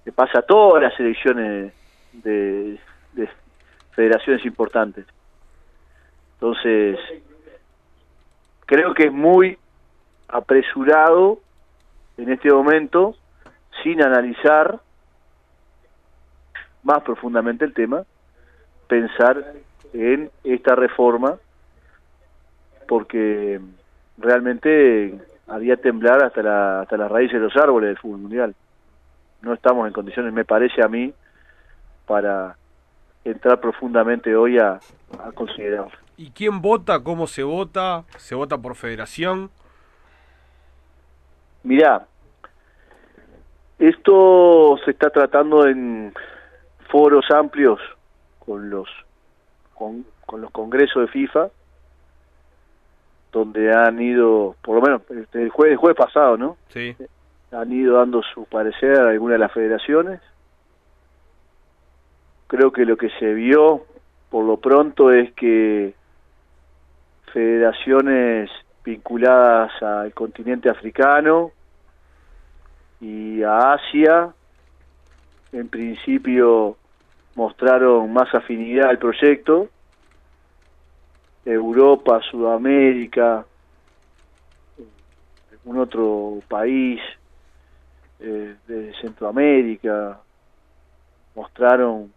le 0.05 0.13
pasa 0.13 0.41
a 0.41 0.43
todas 0.43 0.83
las 0.83 0.95
selecciones 0.95 1.73
de, 2.13 2.79
de 3.13 3.29
federaciones 3.93 4.45
importantes. 4.45 5.07
Entonces, 6.35 6.99
creo 8.67 8.95
que 8.95 9.05
es 9.05 9.13
muy 9.13 9.59
apresurado 10.29 11.41
en 12.17 12.31
este 12.33 12.51
momento, 12.51 13.15
sin 13.83 14.03
analizar 14.03 14.81
más 16.83 17.03
profundamente 17.03 17.65
el 17.65 17.75
tema, 17.75 18.05
pensar 18.89 19.55
en 19.93 20.31
esta 20.45 20.75
reforma 20.75 21.37
porque 22.89 23.61
realmente 24.19 25.19
haría 25.49 25.77
temblar 25.77 26.23
hasta 26.23 26.43
la, 26.43 26.81
hasta 26.81 26.97
las 26.97 27.11
raíces 27.11 27.41
de 27.41 27.47
los 27.47 27.57
árboles 27.57 27.89
del 27.89 27.99
fútbol 27.99 28.19
mundial. 28.19 28.55
No 29.43 29.53
estamos 29.53 29.87
en 29.87 29.93
condiciones, 29.93 30.33
me 30.33 30.45
parece 30.45 30.83
a 30.83 30.89
mí, 30.89 31.13
para 32.07 32.57
entrar 33.25 33.61
profundamente 33.61 34.35
hoy 34.35 34.59
a, 34.59 34.81
a 35.19 35.33
considerar. 35.35 35.89
¿Y 36.17 36.31
quién 36.31 36.61
vota? 36.61 37.03
¿Cómo 37.03 37.27
se 37.27 37.43
vota? 37.43 38.05
¿Se 38.17 38.35
vota 38.35 38.59
por 38.59 38.75
federación? 38.75 39.51
Mirá, 41.65 42.07
esto 43.79 44.77
se 44.85 44.93
está 44.93 45.11
tratando 45.11 45.67
en 45.67 46.13
foros 46.91 47.25
amplios 47.31 47.81
con 48.39 48.71
los 48.71 48.89
con, 49.75 50.05
con 50.27 50.41
los 50.41 50.51
congresos 50.51 51.03
de 51.03 51.09
FIFA, 51.09 51.49
donde 53.33 53.73
han 53.73 54.01
ido, 54.01 54.55
por 54.63 54.77
lo 54.77 54.83
menos 54.83 55.03
el 55.33 55.51
jueves, 55.51 55.73
el 55.73 55.77
jueves 55.79 55.97
pasado, 55.97 56.37
¿no? 56.37 56.57
Sí. 56.69 56.95
Han 57.53 57.73
ido 57.73 57.99
dando 57.99 58.23
su 58.23 58.45
parecer 58.47 58.99
a 58.99 59.11
algunas 59.11 59.35
de 59.35 59.39
las 59.39 59.53
federaciones. 59.53 60.21
Creo 62.47 62.73
que 62.73 62.85
lo 62.85 62.97
que 62.97 63.11
se 63.19 63.33
vio 63.35 63.85
por 64.31 64.45
lo 64.45 64.57
pronto 64.57 65.11
es 65.11 65.33
que 65.35 65.95
federaciones 67.33 68.51
vinculadas 68.85 69.71
al 69.83 70.13
continente 70.15 70.69
africano 70.69 71.53
y 73.01 73.43
a 73.43 73.75
Asia, 73.75 74.33
en 75.53 75.69
principio 75.69 76.77
mostraron 77.35 78.13
más 78.13 78.35
afinidad 78.35 78.89
al 78.89 78.99
proyecto. 78.99 79.69
Europa, 81.45 82.21
Sudamérica, 82.31 83.45
algún 85.51 85.79
otro 85.79 86.39
país 86.49 87.01
eh, 88.23 88.55
de 88.69 88.95
Centroamérica 89.01 90.21
mostraron 91.35 92.13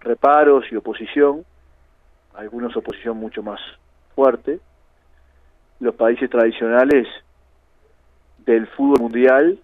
reparos 0.00 0.64
y 0.70 0.76
oposición, 0.76 1.44
algunos 2.34 2.74
oposición 2.76 3.18
mucho 3.18 3.42
más 3.42 3.60
fuerte. 4.14 4.58
Los 5.80 5.94
países 5.94 6.30
tradicionales 6.30 7.06
del 8.38 8.66
fútbol 8.68 9.00
mundial, 9.00 9.58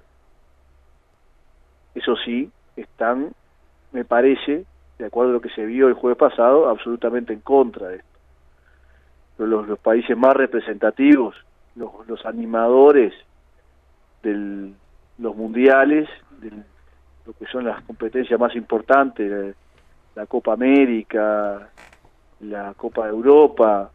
eso 1.95 2.15
sí, 2.17 2.51
están, 2.77 3.33
me 3.93 4.05
parece, 4.05 4.67
de 4.99 5.07
acuerdo 5.07 5.31
a 5.31 5.35
lo 5.35 5.41
que 5.41 5.49
se 5.51 5.65
vio 5.65 5.89
el 5.89 5.95
jueves 5.95 6.19
pasado, 6.19 6.69
absolutamente 6.69 7.33
en 7.33 7.41
contra 7.41 7.89
de 7.89 7.97
esto. 7.97 8.09
Los, 9.39 9.67
los 9.67 9.79
países 9.79 10.15
más 10.17 10.35
representativos, 10.35 11.35
los, 11.75 12.07
los 12.07 12.27
animadores 12.27 13.15
de 14.23 14.75
los 15.19 15.37
mundiales, 15.37 16.09
de 16.41 16.51
lo 17.27 17.33
que 17.33 17.47
son 17.47 17.65
las 17.65 17.83
competencias 17.83 18.39
más 18.39 18.55
importantes, 18.55 19.31
la, 19.31 19.55
la 20.23 20.27
Copa 20.27 20.53
América, 20.53 21.69
la 22.41 22.75
Copa 22.75 23.05
de 23.05 23.11
Europa, 23.11 23.91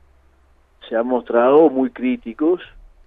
se 0.88 0.96
han 0.96 1.08
mostrado 1.08 1.70
muy 1.70 1.92
críticos, 1.92 2.62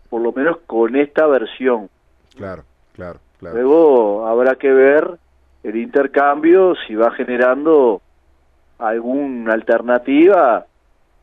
por 0.08 0.22
lo 0.22 0.32
menos 0.32 0.58
con 0.66 0.94
esta 0.96 1.26
versión. 1.26 1.88
Claro, 2.36 2.64
claro, 2.94 3.18
claro. 3.38 3.56
Luego 3.56 4.26
habrá 4.26 4.54
que 4.56 4.72
ver 4.72 5.18
el 5.62 5.76
intercambio 5.76 6.74
si 6.86 6.94
va 6.94 7.10
generando 7.12 8.02
alguna 8.78 9.52
alternativa 9.52 10.66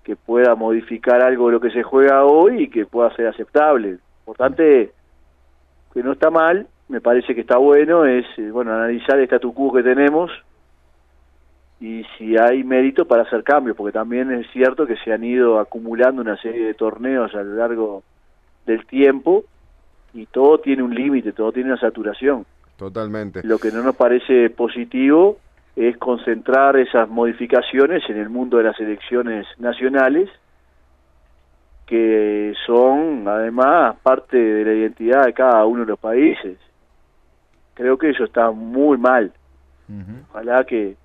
que 0.03 0.15
pueda 0.15 0.55
modificar 0.55 1.21
algo 1.21 1.47
de 1.47 1.53
lo 1.53 1.59
que 1.59 1.71
se 1.71 1.83
juega 1.83 2.23
hoy 2.25 2.63
y 2.63 2.69
que 2.69 2.85
pueda 2.85 3.13
ser 3.15 3.27
aceptable. 3.27 3.99
Importante 4.21 4.91
que 5.93 6.03
no 6.03 6.13
está 6.13 6.29
mal, 6.29 6.67
me 6.89 7.01
parece 7.01 7.33
que 7.33 7.41
está 7.41 7.57
bueno, 7.57 8.05
es 8.05 8.25
eh, 8.37 8.51
bueno 8.51 8.73
analizar 8.73 9.17
el 9.17 9.25
statu 9.25 9.53
quo 9.53 9.71
que 9.71 9.83
tenemos 9.83 10.31
y 11.79 12.03
si 12.17 12.37
hay 12.37 12.63
mérito 12.63 13.05
para 13.05 13.23
hacer 13.23 13.43
cambios, 13.43 13.77
porque 13.77 13.93
también 13.93 14.31
es 14.31 14.47
cierto 14.51 14.85
que 14.85 14.97
se 14.97 15.13
han 15.13 15.23
ido 15.23 15.59
acumulando 15.59 16.21
una 16.21 16.35
serie 16.37 16.65
de 16.65 16.73
torneos 16.73 17.33
a 17.35 17.43
lo 17.43 17.55
largo 17.55 18.03
del 18.65 18.85
tiempo 18.85 19.45
y 20.13 20.25
todo 20.25 20.59
tiene 20.59 20.83
un 20.83 20.93
límite, 20.93 21.31
todo 21.31 21.51
tiene 21.53 21.71
una 21.71 21.79
saturación. 21.79 22.45
Totalmente. 22.75 23.41
Lo 23.43 23.59
que 23.59 23.71
no 23.71 23.81
nos 23.81 23.95
parece 23.95 24.49
positivo 24.49 25.37
es 25.75 25.95
concentrar 25.97 26.75
esas 26.75 27.07
modificaciones 27.07 28.03
en 28.09 28.17
el 28.17 28.29
mundo 28.29 28.57
de 28.57 28.63
las 28.63 28.79
elecciones 28.79 29.47
nacionales, 29.59 30.29
que 31.85 32.53
son 32.65 33.25
además 33.27 33.95
parte 34.03 34.37
de 34.37 34.65
la 34.65 34.73
identidad 34.73 35.25
de 35.25 35.33
cada 35.33 35.65
uno 35.65 35.81
de 35.81 35.87
los 35.87 35.99
países. 35.99 36.57
Creo 37.79 37.97
que 37.97 38.09
eso 38.09 38.25
está 38.25 38.51
muy 38.51 38.97
mal. 38.97 39.31
Ujú. 39.87 40.11
Ojalá 40.31 40.65
que, 40.65 40.97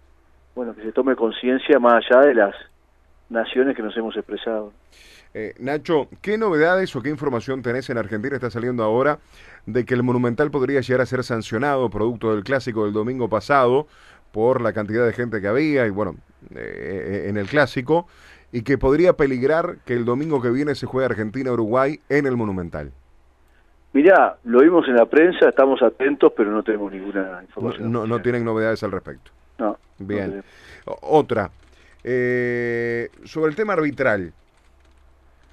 bueno, 0.56 0.74
que 0.74 0.82
se 0.82 0.90
tome 0.90 1.14
conciencia 1.14 1.78
más 1.78 2.04
allá 2.04 2.22
de 2.22 2.34
las 2.34 2.54
naciones 3.30 3.76
que 3.76 3.82
nos 3.82 3.96
hemos 3.96 4.16
expresado. 4.16 4.72
Eh, 5.34 5.54
Nacho, 5.60 6.08
¿qué 6.20 6.36
novedades 6.36 6.96
o 6.96 7.00
qué 7.00 7.10
información 7.10 7.62
tenés 7.62 7.88
en 7.90 7.98
Argentina? 7.98 8.34
Está 8.34 8.50
saliendo 8.50 8.82
ahora 8.82 9.20
de 9.66 9.84
que 9.84 9.94
el 9.94 10.02
Monumental 10.02 10.50
podría 10.50 10.80
llegar 10.80 11.02
a 11.02 11.06
ser 11.06 11.22
sancionado 11.22 11.88
producto 11.90 12.34
del 12.34 12.42
clásico 12.42 12.82
del 12.82 12.92
domingo 12.92 13.28
pasado 13.28 13.86
por 14.32 14.60
la 14.60 14.72
cantidad 14.72 15.06
de 15.06 15.12
gente 15.12 15.40
que 15.40 15.46
había 15.46 15.86
y 15.86 15.90
bueno, 15.90 16.16
eh, 16.56 17.26
en 17.28 17.36
el 17.36 17.46
clásico 17.46 18.08
y 18.50 18.62
que 18.62 18.78
podría 18.78 19.12
peligrar 19.12 19.76
que 19.84 19.94
el 19.94 20.04
domingo 20.04 20.42
que 20.42 20.50
viene 20.50 20.74
se 20.74 20.86
juegue 20.86 21.06
Argentina-Uruguay 21.06 22.00
en 22.08 22.26
el 22.26 22.36
Monumental. 22.36 22.90
Mirá, 23.94 24.38
lo 24.42 24.60
vimos 24.60 24.88
en 24.88 24.96
la 24.96 25.06
prensa, 25.06 25.48
estamos 25.48 25.80
atentos, 25.80 26.32
pero 26.36 26.50
no 26.50 26.64
tenemos 26.64 26.92
ninguna 26.92 27.40
información. 27.42 27.92
No, 27.92 28.08
no, 28.08 28.20
tienen 28.20 28.44
novedades 28.44 28.82
al 28.82 28.90
respecto. 28.90 29.30
No. 29.56 29.78
Bien. 29.98 30.42
Otra. 30.84 31.52
Eh, 32.02 33.08
sobre 33.22 33.50
el 33.50 33.56
tema 33.56 33.74
arbitral. 33.74 34.32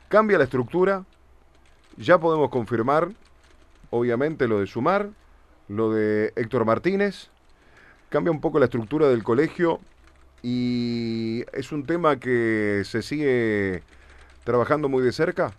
Cambia 0.10 0.40
la 0.40 0.46
estructura. 0.46 1.06
Ya 1.98 2.18
podemos 2.18 2.50
confirmar, 2.50 3.10
obviamente, 3.92 4.48
lo 4.48 4.60
de 4.60 4.66
Sumar, 4.66 5.10
lo 5.68 5.94
de 5.94 6.34
Héctor 6.36 6.66
Martínez. 6.66 7.30
Cambia 8.10 8.32
un 8.32 8.42
poco 8.42 8.58
la 8.58 8.66
estructura 8.66 9.08
del 9.08 9.24
colegio 9.24 9.80
y 10.42 11.44
es 11.54 11.72
un 11.72 11.86
tema 11.86 12.20
que 12.20 12.82
se 12.86 13.04
sigue 13.04 13.84
trabajando 14.44 14.90
muy 14.90 15.04
de 15.04 15.12
cerca. 15.12 15.54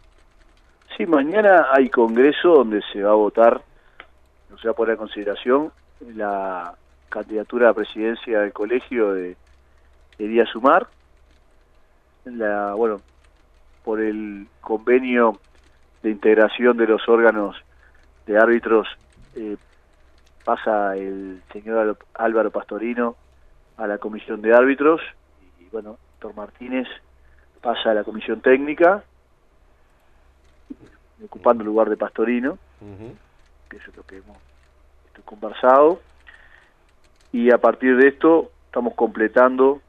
Sí, 1.03 1.07
mañana 1.09 1.67
hay 1.73 1.89
congreso 1.89 2.55
donde 2.59 2.81
se 2.93 3.03
va 3.03 3.11
a 3.11 3.15
votar, 3.15 3.61
no 4.49 4.57
se 4.57 4.69
va 4.69 4.71
a 4.71 4.77
poner 4.77 4.97
consideración 4.97 5.73
la 6.15 6.75
candidatura 7.09 7.71
a 7.71 7.75
presidencia 7.75 8.39
del 8.39 8.53
colegio 8.53 9.13
de 9.13 9.37
Elías 10.21 10.49
Sumar. 10.51 10.87
La, 12.25 12.75
bueno, 12.75 13.01
por 13.83 14.01
el 14.01 14.47
convenio 14.61 15.41
de 16.05 16.11
integración 16.11 16.77
de 16.77 16.87
los 16.87 17.09
órganos 17.09 17.57
de 18.25 18.39
árbitros 18.39 18.87
eh, 19.35 19.57
pasa 20.45 20.97
el 20.97 21.43
señor 21.53 21.99
Álvaro 22.15 22.53
Pastorino 22.53 23.17
a 23.77 23.89
la 23.89 23.99
comisión 23.99 24.41
de 24.41 24.55
árbitros 24.55 25.01
y 25.59 25.65
bueno, 25.65 25.99
Héctor 26.15 26.37
Martínez 26.37 26.87
pasa 27.61 27.91
a 27.91 27.95
la 27.95 28.05
comisión 28.05 28.41
técnica 28.41 29.03
ocupando 31.25 31.63
el 31.63 31.67
lugar 31.67 31.89
de 31.89 31.97
Pastorino, 31.97 32.59
que 33.69 33.77
eso 33.77 33.91
es 33.91 33.97
lo 33.97 34.03
que 34.05 34.17
hemos 34.17 34.37
conversado, 35.25 36.01
y 37.33 37.51
a 37.51 37.59
partir 37.59 37.97
de 37.97 38.09
esto 38.09 38.51
estamos 38.67 38.95
completando 38.95 39.81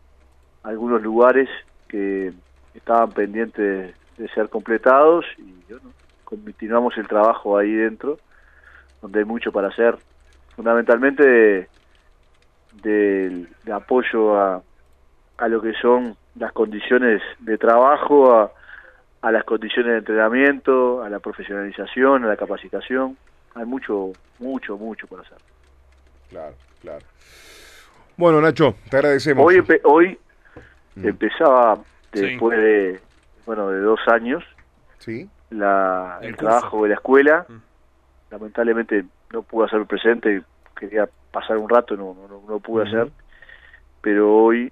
algunos 0.63 1.01
lugares 1.01 1.49
que 1.87 2.33
estaban 2.73 3.11
pendientes 3.11 3.93
de 4.17 4.27
ser 4.29 4.49
completados 4.49 5.25
y 5.37 5.71
bueno, 5.71 5.91
continuamos 6.23 6.97
el 6.97 7.07
trabajo 7.07 7.57
ahí 7.57 7.73
dentro, 7.73 8.17
donde 9.01 9.19
hay 9.19 9.25
mucho 9.25 9.51
para 9.51 9.67
hacer, 9.67 9.97
fundamentalmente 10.55 11.67
de, 12.81 13.47
apoyo 13.71 14.37
a, 14.37 14.61
a 15.37 15.47
lo 15.47 15.61
que 15.61 15.73
son 15.73 16.15
las 16.35 16.51
condiciones 16.53 17.21
de 17.39 17.57
trabajo, 17.57 18.33
a, 18.33 18.51
a 19.23 19.31
las 19.31 19.45
condiciones 19.45 19.93
de 19.93 19.97
entrenamiento, 19.99 21.01
a 21.01 21.09
la 21.09 21.19
profesionalización, 21.19 22.25
a 22.25 22.27
la 22.27 22.35
capacitación. 22.35 23.17
Hay 23.55 23.65
mucho, 23.65 24.11
mucho, 24.39 24.77
mucho 24.77 25.07
por 25.07 25.21
hacer. 25.21 25.37
Claro, 26.29 26.55
claro. 26.81 27.05
Bueno, 28.17 28.41
Nacho, 28.41 28.75
te 28.89 28.97
agradecemos. 28.97 29.45
Hoy, 29.45 29.63
hoy 29.85 30.19
mm. 30.95 31.07
empezaba, 31.07 31.79
después 32.11 32.57
de, 32.57 32.99
bueno, 33.45 33.69
de 33.69 33.79
dos 33.79 34.01
años, 34.07 34.43
¿Sí? 34.97 35.29
la, 35.51 36.19
el, 36.21 36.35
trabajo 36.35 36.83
de 36.83 36.89
la 36.89 36.95
escuela. 36.95 37.45
Mm. 37.47 37.61
Lamentablemente 38.29 39.05
no 39.31 39.43
pude 39.43 39.67
hacer 39.67 39.85
presente, 39.85 40.41
quería 40.77 41.07
pasar 41.31 41.57
un 41.57 41.69
rato, 41.69 41.95
no, 41.95 42.13
no, 42.27 42.43
no 42.45 42.59
pude 42.59 42.89
hacer. 42.89 43.09
Pero 44.01 44.35
hoy 44.35 44.69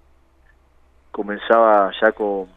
comenzaba 1.12 1.90
ya 2.02 2.12
con 2.12 2.48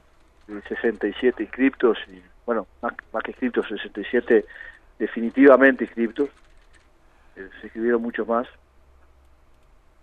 67 0.46 1.42
inscriptos, 1.42 1.98
y 2.08 2.22
bueno, 2.46 2.66
más, 2.82 2.94
que 3.22 3.30
inscriptos, 3.30 3.66
67 3.68 4.44
definitivamente 4.98 5.84
inscriptos, 5.84 6.28
eh, 7.36 7.48
se 7.60 7.66
escribieron 7.66 8.02
muchos 8.02 8.26
más. 8.26 8.46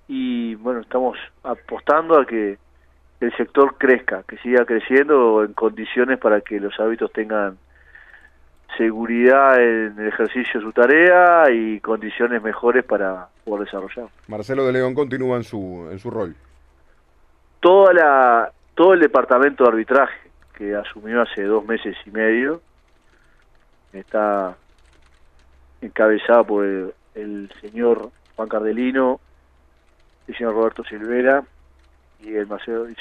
Y 0.08 0.56
bueno, 0.56 0.82
estamos 0.82 1.18
apostando 1.44 2.20
a 2.20 2.26
que 2.26 2.58
el 3.22 3.38
sector 3.38 3.76
crezca, 3.78 4.24
que 4.24 4.38
siga 4.40 4.66
creciendo 4.66 5.44
en 5.44 5.54
condiciones 5.54 6.20
para 6.20 6.42
que 6.42 6.60
los 6.60 6.78
hábitos 6.80 7.12
tengan 7.14 7.58
seguridad 8.78 9.62
en 9.62 10.00
el 10.00 10.08
ejercicio 10.08 10.60
de 10.60 10.66
su 10.66 10.72
tarea 10.72 11.52
y 11.52 11.80
condiciones 11.82 12.42
mejores 12.42 12.84
para 12.84 13.28
poder 13.44 13.66
desarrollar. 13.66 14.08
Marcelo 14.28 14.66
de 14.66 14.74
León 14.74 14.96
continúa 14.96 15.38
en 15.38 15.44
su, 15.44 15.88
en 15.92 16.00
su 16.00 16.10
rol. 16.10 16.36
Toda 17.60 17.94
la, 17.94 18.52
todo 18.74 18.94
el 18.94 19.00
departamento 19.00 19.64
de 19.64 19.70
arbitraje, 19.70 20.31
que 20.62 20.76
asumió 20.76 21.24
hace 21.24 21.42
dos 21.42 21.66
meses 21.66 21.98
y 22.06 22.12
medio. 22.12 22.62
Está 23.94 24.56
encabezado 25.82 26.46
por 26.46 26.94
el, 27.16 27.52
señor 27.60 28.12
Juan 28.36 28.48
Cardelino, 28.48 29.20
el 30.28 30.38
señor 30.38 30.54
Roberto 30.54 30.84
Silvera 30.84 31.44
y 32.20 32.36
el, 32.36 32.48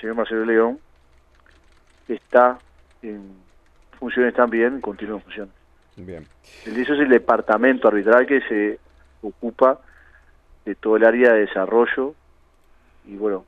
señor 0.01 0.17
Marcelo 0.17 0.47
León. 0.47 0.79
Está 2.09 2.59
en 3.03 3.31
funciones 3.99 4.33
también, 4.33 4.77
en 4.77 4.81
funciones. 4.81 5.55
Bien. 5.97 6.27
Eso 6.65 6.95
es 6.95 7.01
el 7.01 7.11
departamento 7.11 7.89
arbitral 7.89 8.27
que 8.27 8.41
se 8.41 8.81
ocupa 9.21 9.81
de 10.65 10.75
todo 10.77 10.97
el 10.97 11.05
área 11.05 11.35
de 11.35 11.41
desarrollo 11.41 12.15
y 13.07 13.17
bueno, 13.17 13.45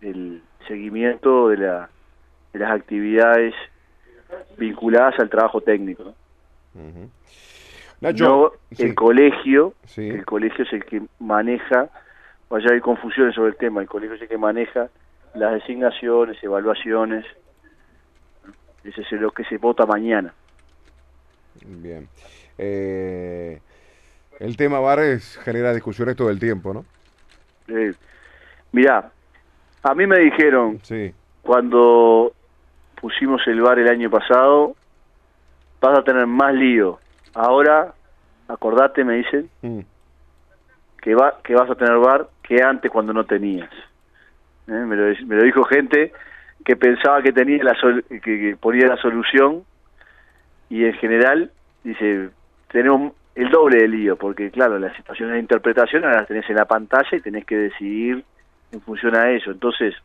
el 0.00 0.42
seguimiento 0.66 1.48
de 1.50 1.58
la 1.58 1.88
de 2.52 2.58
las 2.58 2.70
actividades 2.72 3.54
vinculadas 4.56 5.18
al 5.18 5.30
trabajo 5.30 5.60
técnico. 5.60 6.04
¿no? 6.04 6.14
el 8.78 8.94
colegio, 8.94 9.74
el 9.96 10.24
colegio 10.24 10.64
es 10.64 10.72
el 10.72 10.84
que 10.84 11.02
maneja, 11.20 11.88
vaya 12.48 12.72
hay 12.72 12.80
confusiones 12.80 13.34
sobre 13.34 13.50
el 13.50 13.56
tema, 13.56 13.80
el 13.80 13.88
colegio 13.88 14.16
es 14.16 14.22
el 14.22 14.28
que 14.28 14.38
maneja 14.38 14.88
las 15.34 15.54
designaciones, 15.54 16.42
evaluaciones, 16.42 17.24
ese 18.84 19.00
es 19.00 19.12
lo 19.12 19.30
que 19.30 19.44
se 19.44 19.58
vota 19.58 19.86
mañana. 19.86 20.34
Bien. 21.64 22.08
Eh, 22.58 23.60
el 24.40 24.56
tema 24.56 24.80
Bares 24.80 25.38
genera 25.44 25.72
discusiones 25.72 26.16
todo 26.16 26.30
el 26.30 26.40
tiempo, 26.40 26.74
¿no? 26.74 26.84
Eh, 27.68 27.94
mirá, 28.72 29.10
a 29.82 29.94
mí 29.94 30.06
me 30.06 30.18
dijeron, 30.18 30.80
sí. 30.82 31.14
cuando 31.42 32.34
pusimos 33.02 33.46
el 33.48 33.60
bar 33.60 33.78
el 33.80 33.88
año 33.88 34.08
pasado, 34.08 34.76
vas 35.80 35.98
a 35.98 36.04
tener 36.04 36.26
más 36.26 36.54
lío. 36.54 37.00
Ahora, 37.34 37.92
acordate, 38.46 39.04
me 39.04 39.16
dicen, 39.16 39.50
mm. 39.60 39.80
que, 41.02 41.14
va, 41.14 41.40
que 41.42 41.54
vas 41.54 41.68
a 41.68 41.74
tener 41.74 41.98
bar 41.98 42.28
que 42.42 42.62
antes 42.62 42.90
cuando 42.90 43.12
no 43.12 43.24
tenías. 43.24 43.70
¿Eh? 44.68 44.72
Me, 44.72 44.96
lo, 44.96 45.42
dijo 45.42 45.64
gente 45.64 46.12
que 46.64 46.76
pensaba 46.76 47.20
que 47.22 47.32
tenía 47.32 47.64
la 47.64 47.76
que, 48.22 48.56
ponía 48.60 48.86
la 48.86 48.96
solución 48.96 49.64
y 50.70 50.84
en 50.84 50.94
general 50.94 51.50
dice 51.82 52.30
tenemos 52.70 53.14
el 53.34 53.50
doble 53.50 53.78
de 53.78 53.88
lío 53.88 54.16
porque 54.16 54.52
claro 54.52 54.78
las 54.78 54.96
situaciones 54.96 55.34
de 55.34 55.40
interpretación 55.40 56.04
ahora 56.04 56.20
las 56.20 56.28
tenés 56.28 56.48
en 56.48 56.54
la 56.54 56.66
pantalla 56.66 57.08
y 57.10 57.20
tenés 57.20 57.44
que 57.44 57.56
decidir 57.56 58.24
en 58.70 58.80
función 58.82 59.16
a 59.16 59.30
eso 59.32 59.50
entonces 59.50 59.96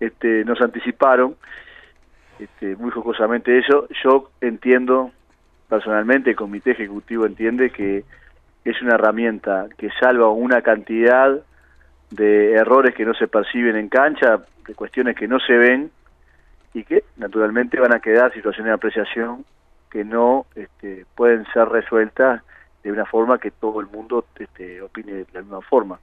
este, 0.00 0.44
nos 0.44 0.60
anticiparon 0.60 1.36
este, 2.38 2.74
muy 2.76 2.90
jocosamente 2.90 3.58
eso. 3.58 3.86
Yo 4.02 4.30
entiendo, 4.40 5.12
personalmente, 5.68 6.30
el 6.30 6.36
comité 6.36 6.72
ejecutivo 6.72 7.26
entiende 7.26 7.70
que 7.70 8.04
es 8.64 8.82
una 8.82 8.94
herramienta 8.94 9.66
que 9.78 9.90
salva 10.00 10.30
una 10.30 10.62
cantidad 10.62 11.40
de 12.10 12.52
errores 12.54 12.94
que 12.94 13.04
no 13.04 13.14
se 13.14 13.28
perciben 13.28 13.76
en 13.76 13.88
cancha, 13.88 14.40
de 14.66 14.74
cuestiones 14.74 15.16
que 15.16 15.28
no 15.28 15.38
se 15.38 15.56
ven 15.56 15.90
y 16.74 16.84
que 16.84 17.04
naturalmente 17.16 17.78
van 17.78 17.94
a 17.94 18.00
quedar 18.00 18.32
situaciones 18.32 18.70
de 18.70 18.74
apreciación 18.74 19.44
que 19.90 20.04
no 20.04 20.46
este, 20.54 21.04
pueden 21.14 21.44
ser 21.52 21.68
resueltas 21.68 22.42
de 22.82 22.92
una 22.92 23.04
forma 23.04 23.38
que 23.38 23.50
todo 23.50 23.80
el 23.80 23.86
mundo 23.86 24.24
este, 24.38 24.80
opine 24.80 25.12
de 25.12 25.26
la 25.32 25.40
misma 25.42 25.60
forma. 25.60 25.98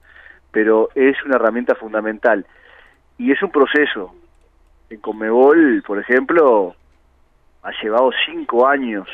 Pero 0.51 0.89
es 0.95 1.15
una 1.23 1.35
herramienta 1.35 1.75
fundamental 1.75 2.45
y 3.17 3.31
es 3.31 3.41
un 3.41 3.51
proceso. 3.51 4.13
En 4.89 4.99
Conmebol, 4.99 5.83
por 5.85 5.99
ejemplo, 5.99 6.75
ha 7.63 7.71
llevado 7.81 8.11
cinco 8.25 8.67
años 8.67 9.07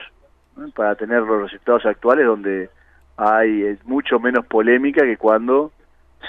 para 0.76 0.96
tener 0.96 1.22
los 1.24 1.44
resultados 1.44 1.86
actuales 1.86 2.26
donde 2.26 2.70
hay 3.18 3.78
mucho 3.86 4.20
menos 4.20 4.46
polémica 4.46 5.04
que 5.04 5.18
cuando 5.18 5.72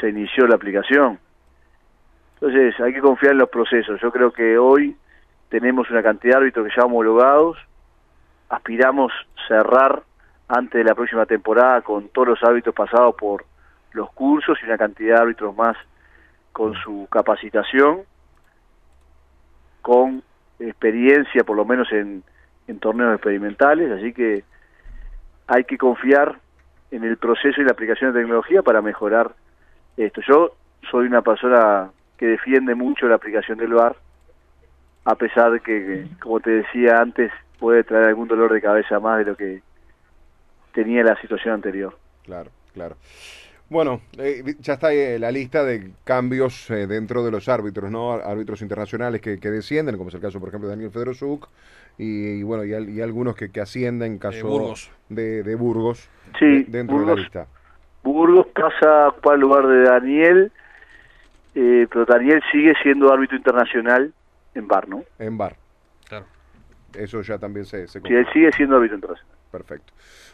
se 0.01 0.09
inició 0.09 0.47
la 0.47 0.57
aplicación. 0.57 1.19
Entonces 2.35 2.79
hay 2.81 2.93
que 2.93 3.01
confiar 3.01 3.33
en 3.33 3.39
los 3.39 3.49
procesos. 3.49 4.01
Yo 4.01 4.11
creo 4.11 4.33
que 4.33 4.59
hoy 4.59 4.97
tenemos 5.49 5.91
una 5.91 6.03
cantidad 6.03 6.35
de 6.35 6.39
árbitros 6.39 6.67
que 6.67 6.75
ya 6.77 6.87
homologados, 6.87 7.59
aspiramos 8.49 9.13
cerrar 9.49 10.03
antes 10.49 10.79
de 10.79 10.85
la 10.85 10.95
próxima 10.95 11.27
temporada 11.27 11.83
con 11.83 12.09
todos 12.09 12.29
los 12.29 12.43
árbitros 12.43 12.75
pasados 12.75 13.15
por 13.15 13.45
los 13.93 14.11
cursos 14.13 14.59
y 14.61 14.67
una 14.67 14.77
cantidad 14.77 15.17
de 15.17 15.23
árbitros 15.23 15.57
más 15.57 15.77
con 16.55 16.75
su 16.77 17.09
capacitación, 17.11 18.03
con 19.83 20.23
experiencia 20.61 21.43
por 21.43 21.57
lo 21.57 21.65
menos 21.65 21.91
en, 21.93 22.23
en 22.69 22.79
torneos 22.79 23.13
experimentales, 23.13 23.91
así 23.91 24.13
que 24.13 24.45
hay 25.49 25.65
que 25.65 25.77
confiar 25.77 26.39
en 26.93 27.03
el 27.03 27.17
proceso 27.17 27.61
y 27.61 27.65
la 27.65 27.73
aplicación 27.73 28.13
de 28.13 28.21
tecnología 28.21 28.63
para 28.63 28.81
mejorar 28.81 29.35
esto. 29.97 30.21
Yo 30.27 30.55
soy 30.91 31.07
una 31.07 31.23
persona 31.23 31.91
que 32.17 32.27
defiende 32.27 32.77
mucho 32.77 33.09
la 33.09 33.17
aplicación 33.17 33.59
del 33.59 33.75
VAR, 33.75 33.97
a 35.05 35.17
pesar 35.17 35.51
de 35.51 35.61
que, 35.61 36.07
como 36.23 36.39
te 36.39 36.51
decía 36.51 37.01
antes, 37.01 37.33
puede 37.59 37.83
traer 37.83 38.05
algún 38.11 38.29
dolor 38.29 38.53
de 38.53 38.63
cabeza 38.63 39.01
más 39.01 39.19
de 39.19 39.25
lo 39.25 39.37
que 39.37 39.61
tenía 40.73 41.03
la 41.03 41.21
situación 41.21 41.55
anterior. 41.55 41.99
Claro, 42.23 42.51
claro. 42.73 42.95
Bueno, 43.75 44.03
eh, 44.19 44.55
ya 44.61 44.75
está 44.75 44.93
eh, 44.93 45.19
la 45.19 45.33
lista 45.33 45.65
de 45.65 45.91
cambios 46.05 46.71
eh, 46.71 46.87
dentro 46.87 47.25
de 47.25 47.33
los 47.33 47.49
árbitros, 47.49 47.91
¿no? 47.91 48.13
Árbitros 48.13 48.63
internacionales 48.63 49.21
que, 49.21 49.41
que, 49.41 49.51
descienden, 49.51 49.97
como 49.97 50.11
es 50.11 50.15
el 50.15 50.21
caso, 50.21 50.39
por 50.39 50.49
ejemplo, 50.49 50.69
de 50.69 50.77
Daniel 50.77 50.93
Fedorczuk, 50.93 51.49
y, 51.99 52.39
y 52.39 52.43
bueno, 52.45 52.63
y, 52.63 52.71
y, 52.71 53.01
algunos 53.01 53.35
que, 53.35 53.51
que 53.51 53.61
ascienden 53.61 54.13
en 54.13 54.19
caso 54.21 54.47
Burgos. 54.47 54.93
De, 55.09 55.43
de, 55.43 55.57
Burgos, 55.57 56.09
sí, 56.39 56.63
de, 56.63 56.65
dentro 56.69 56.99
Burgos, 56.99 57.09
de 57.09 57.17
la 57.17 57.21
lista. 57.21 57.47
Burgos 58.05 58.47
pasa 58.55 59.07
a 59.07 59.09
ocupar 59.09 59.35
el 59.35 59.41
lugar 59.41 59.67
de 59.67 59.83
Daniel, 59.83 60.53
eh, 61.57 61.89
pero 61.91 62.05
Daniel 62.05 62.41
sigue 62.53 62.75
siendo 62.81 63.13
árbitro 63.13 63.37
internacional 63.37 64.13
en 64.55 64.69
bar, 64.69 64.89
¿no? 64.89 65.03
En 65.19 65.37
bar. 65.37 65.57
Claro. 66.09 66.27
Eso 66.97 67.23
ya 67.23 67.39
también 67.39 67.67
se... 67.67 67.89
se 67.89 68.01
sí, 68.01 68.15
él 68.15 68.29
sigue 68.33 68.53
siendo 68.53 68.77
árbitro 68.77 68.95
internacional. 68.95 69.34
Perfecto. 69.55 69.93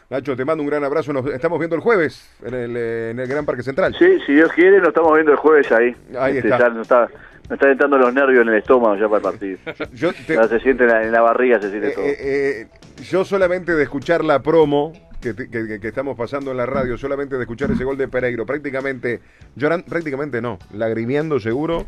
Nacho, 0.09 0.35
te 0.35 0.43
mando 0.43 0.63
un 0.63 0.69
gran 0.69 0.83
abrazo. 0.83 1.13
Nos 1.13 1.27
estamos 1.27 1.59
viendo 1.59 1.75
el 1.75 1.81
jueves 1.81 2.27
en 2.43 2.55
el, 2.55 2.75
en 2.75 3.19
el 3.19 3.27
Gran 3.27 3.45
Parque 3.45 3.61
Central. 3.61 3.95
Sí, 3.99 4.17
si 4.25 4.33
Dios 4.33 4.51
quiere, 4.53 4.79
nos 4.79 4.87
estamos 4.87 5.13
viendo 5.13 5.31
el 5.31 5.37
jueves 5.37 5.71
ahí. 5.71 5.95
Ahí 6.17 6.37
este, 6.37 6.49
está. 6.49 6.57
Ya 6.57 6.69
nos 6.69 6.81
está. 6.81 7.07
Me 7.47 7.55
están 7.55 7.69
entrando 7.69 7.99
los 7.99 8.11
nervios 8.11 8.41
en 8.41 8.49
el 8.49 8.57
estómago 8.57 8.95
ya 8.95 9.07
para 9.07 9.17
el 9.17 9.21
partido. 9.21 9.59
Yo 9.93 10.11
te, 10.25 10.33
ya 10.33 10.47
se 10.47 10.59
siente 10.61 10.85
en 10.85 10.89
la, 10.89 11.03
en 11.03 11.11
la 11.11 11.21
barriga, 11.21 11.61
se 11.61 11.69
siente 11.69 11.89
eh, 11.89 11.93
todo. 11.93 12.05
Eh, 12.05 12.17
eh, 12.19 12.67
yo 13.03 13.25
solamente 13.25 13.73
de 13.73 13.83
escuchar 13.83 14.23
la 14.23 14.41
promo 14.41 14.93
que, 15.21 15.35
que, 15.35 15.79
que, 15.79 15.87
estamos 15.87 16.17
pasando 16.17 16.49
en 16.51 16.57
la 16.57 16.65
radio, 16.65 16.97
solamente 16.97 17.35
de 17.35 17.41
escuchar 17.41 17.69
ese 17.69 17.83
gol 17.83 17.97
de 17.97 18.07
Pereiro, 18.07 18.45
prácticamente, 18.45 19.19
llorando, 19.55 19.85
prácticamente 19.85 20.41
no, 20.41 20.57
lagrimiendo 20.73 21.39
seguro, 21.39 21.85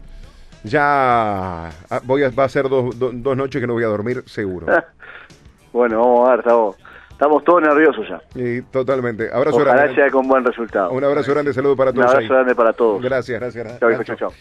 ya 0.64 1.70
voy 2.04 2.24
a, 2.24 2.30
va 2.30 2.44
a 2.44 2.50
ser 2.50 2.68
dos, 2.68 2.98
dos, 3.00 3.12
dos 3.16 3.38
noches 3.38 3.60
que 3.62 3.68
no 3.68 3.74
voy 3.74 3.84
a 3.84 3.88
dormir 3.88 4.24
seguro. 4.26 4.68
bueno, 5.74 6.00
vamos 6.00 6.28
a 6.28 6.32
ver, 6.32 6.40
estamos, 6.40 6.76
estamos 7.14 7.44
todos 7.44 7.62
nerviosos 7.62 8.06
ya. 8.10 8.22
Y 8.36 8.62
totalmente. 8.64 9.30
Abrazo 9.32 9.58
Ojalá 9.58 9.76
grande. 9.76 9.96
sea 9.96 10.12
con 10.12 10.28
buen 10.28 10.44
resultado. 10.44 10.92
Un 10.92 11.04
abrazo 11.04 11.32
grande, 11.32 11.54
saludo 11.54 11.76
para 11.76 11.94
todos. 11.94 12.06
Un 12.06 12.10
abrazo 12.10 12.20
ahí. 12.26 12.28
grande 12.28 12.56
para 12.56 12.74
todos. 12.74 13.02
Gracias, 13.02 13.40
gracias. 13.40 13.80
Chao, 13.80 14.04
chao, 14.04 14.16
chao. 14.16 14.34